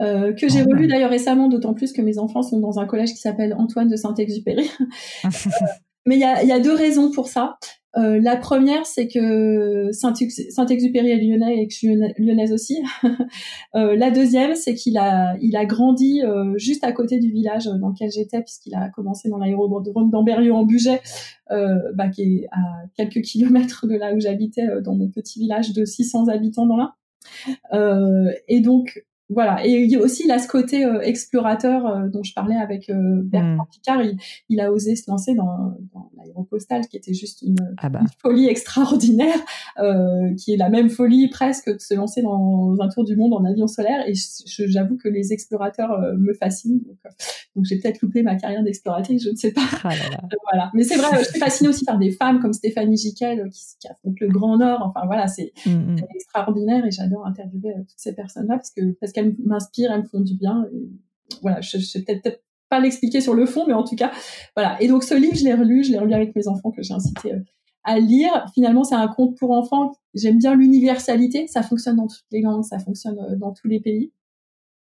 [0.00, 2.86] euh, que j'ai ah relu d'ailleurs récemment, d'autant plus que mes enfants sont dans un
[2.86, 4.70] collège qui s'appelle Antoine de Saint-Exupéry.
[6.06, 7.56] mais il y a, y a, deux raisons pour ça.
[7.96, 12.82] Euh, la première, c'est que Saint-Exupéry est lyonnais et que je suis lyonnaise aussi.
[13.74, 17.64] euh, la deuxième, c'est qu'il a, il a grandi euh, juste à côté du village
[17.64, 21.00] dans lequel j'étais, puisqu'il a commencé dans l'aérodrome d'Amberieu en Bugey,
[21.50, 25.72] euh, bah, qui est à quelques kilomètres de là où j'habitais, dans mon petit village
[25.72, 26.92] de 600 habitants dans l'Ain.
[28.48, 29.66] et donc, voilà.
[29.66, 32.88] Et il y a aussi là ce côté euh, explorateur euh, dont je parlais avec
[32.90, 33.70] euh, Bertrand mm.
[33.72, 34.02] Picard.
[34.48, 38.00] Il, a osé se lancer dans, dans l'aéropostale, qui était juste une, ah bah.
[38.22, 39.38] folie extraordinaire,
[40.38, 43.44] qui est la même folie presque de se lancer dans un tour du monde en
[43.44, 44.08] avion solaire.
[44.08, 44.14] Et
[44.68, 46.80] j'avoue que les explorateurs me fascinent.
[47.54, 49.62] Donc, j'ai peut-être loupé ma carrière d'exploratrice, je ne sais pas.
[49.84, 49.90] Ah
[50.50, 50.70] voilà.
[50.74, 53.88] Mais c'est vrai, je suis fascinée aussi par des femmes comme Stéphanie Giquel qui, qui
[53.88, 54.82] affrontent le Grand Nord.
[54.82, 55.96] Enfin voilà, c'est mm, mm.
[56.14, 60.20] extraordinaire et j'adore interviewer toutes ces personnes-là parce que parce qu'elles m'inspirent, elles me font
[60.20, 60.66] du bien.
[61.42, 64.12] voilà, je, je peut-être pas l'expliquer sur le fond, mais en tout cas,
[64.56, 64.80] voilà.
[64.82, 66.94] Et donc ce livre, je l'ai relu, je l'ai relu avec mes enfants que j'ai
[66.94, 67.40] incité euh,
[67.84, 68.46] à lire.
[68.54, 69.92] Finalement, c'est un conte pour enfants.
[70.14, 71.46] J'aime bien l'universalité.
[71.46, 74.12] Ça fonctionne dans toutes les langues, ça fonctionne euh, dans tous les pays.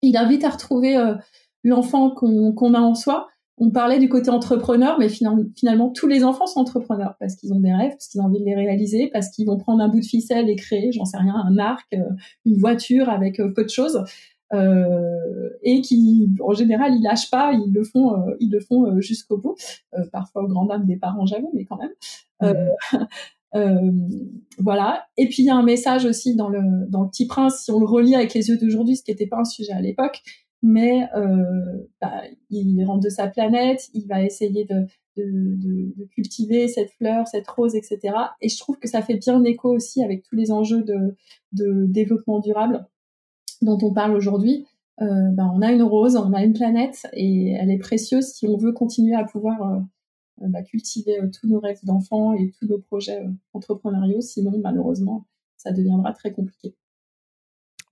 [0.01, 1.15] Il invite à retrouver euh,
[1.63, 3.27] l'enfant qu'on a en soi.
[3.57, 7.59] On parlait du côté entrepreneur, mais finalement, tous les enfants sont entrepreneurs parce qu'ils ont
[7.59, 10.01] des rêves, parce qu'ils ont envie de les réaliser, parce qu'ils vont prendre un bout
[10.01, 11.95] de ficelle et créer, j'en sais rien, un arc,
[12.45, 14.03] une voiture avec peu de choses.
[14.53, 18.85] Euh, et qui, en général, ils lâchent pas, ils le font, euh, ils le font
[18.85, 19.55] euh, jusqu'au bout.
[20.11, 21.91] parfois au grand dam des parents, j'avoue, mais quand même.
[24.59, 25.05] voilà.
[25.17, 27.71] Et puis il y a un message aussi dans le dans le Petit Prince, si
[27.71, 30.21] on le relit avec les yeux d'aujourd'hui, ce qui n'était pas un sujet à l'époque,
[30.65, 31.07] mais
[32.01, 34.87] bah, il rentre de sa planète, il va essayer de,
[36.13, 38.15] cultiver cette fleur, cette rose, etc.
[38.41, 41.15] Et je trouve que ça fait bien écho aussi avec tous les enjeux de,
[41.85, 42.85] développement durable
[43.61, 44.65] dont on parle aujourd'hui,
[45.01, 48.47] euh, ben, on a une rose, on a une planète et elle est précieuse si
[48.47, 49.79] on veut continuer à pouvoir euh,
[50.43, 53.21] euh, bah, cultiver tous nos rêves d'enfants et tous nos projets
[53.53, 54.21] entrepreneuriaux.
[54.21, 55.25] Sinon, malheureusement,
[55.57, 56.75] ça deviendra très compliqué.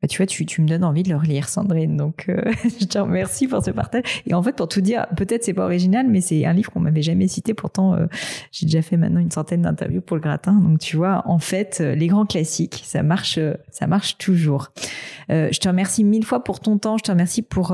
[0.03, 1.95] Bah, tu vois, tu, tu, me donnes envie de le relire, Sandrine.
[1.95, 2.51] Donc, euh,
[2.81, 4.03] je te remercie pour ce partage.
[4.27, 6.81] Et en fait, pour tout dire, peut-être c'est pas original, mais c'est un livre qu'on
[6.81, 7.53] m'avait jamais cité.
[7.53, 8.07] Pourtant, euh,
[8.51, 10.55] j'ai déjà fait maintenant une centaine d'interviews pour le gratin.
[10.55, 13.39] Donc, tu vois, en fait, euh, les grands classiques, ça marche,
[13.71, 14.73] ça marche toujours.
[15.29, 16.97] je te remercie mille fois pour ton temps.
[16.97, 17.73] Je te remercie pour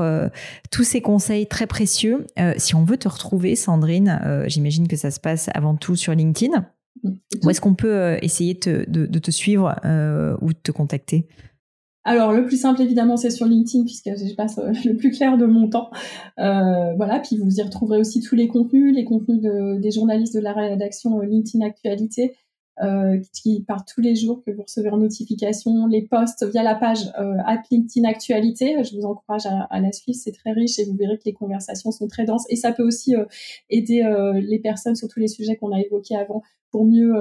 [0.70, 2.26] tous ces conseils très précieux.
[2.58, 6.64] si on veut te retrouver, Sandrine, j'imagine que ça se passe avant tout sur LinkedIn.
[7.02, 7.10] Mm.
[7.42, 9.74] Où est-ce qu'on peut essayer de, de, te suivre
[10.40, 11.26] ou de te contacter?
[12.04, 15.36] Alors le plus simple évidemment c'est sur LinkedIn puisque je passe euh, le plus clair
[15.36, 15.90] de mon temps.
[16.38, 20.40] Euh, voilà, puis vous y retrouverez aussi tous les contenus, les contenus des journalistes de
[20.40, 22.34] la rédaction euh, LinkedIn Actualité
[23.34, 27.12] qui partent tous les jours que vous recevez en notification, les posts via la page
[27.14, 28.82] at LinkedIn Actualité.
[28.82, 31.90] Je vous encourage à, la suivre, c'est très riche et vous verrez que les conversations
[31.90, 33.14] sont très denses et ça peut aussi
[33.68, 34.02] aider
[34.40, 37.12] les personnes sur tous les sujets qu'on a évoqués avant pour mieux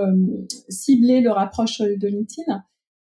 [0.69, 2.63] cibler leur approche de LinkedIn.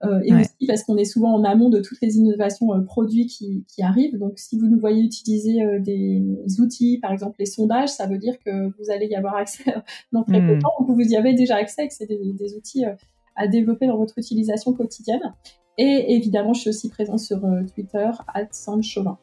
[0.03, 3.27] Euh, et aussi parce qu'on est souvent en amont de toutes les innovations euh, produits
[3.27, 4.17] qui, qui, arrivent.
[4.17, 6.21] Donc, si vous nous voyez utiliser euh, des
[6.59, 9.63] outils, par exemple les sondages, ça veut dire que vous allez y avoir accès
[10.11, 10.61] dans très peu de hmm.
[10.61, 12.83] temps, ou que vous y avez déjà accès, que c'est des, des, outils
[13.35, 15.33] à développer dans votre utilisation quotidienne.
[15.77, 17.41] Et évidemment, je suis aussi présente sur
[17.73, 18.09] Twitter,
[18.51, 19.17] @sandchauvin.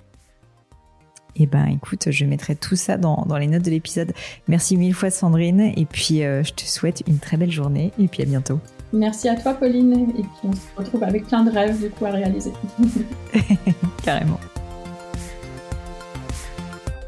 [1.36, 4.12] Eh ben, écoute, je mettrai tout ça dans, dans les notes de l'épisode.
[4.48, 5.72] Merci mille fois, Sandrine.
[5.76, 7.90] Et puis, je te souhaite une très belle journée.
[7.98, 8.60] Et puis, à bientôt.
[8.92, 10.10] Merci à toi, Pauline.
[10.18, 12.52] Et puis on se retrouve avec plein de rêves du coup à réaliser.
[14.04, 14.38] Carrément.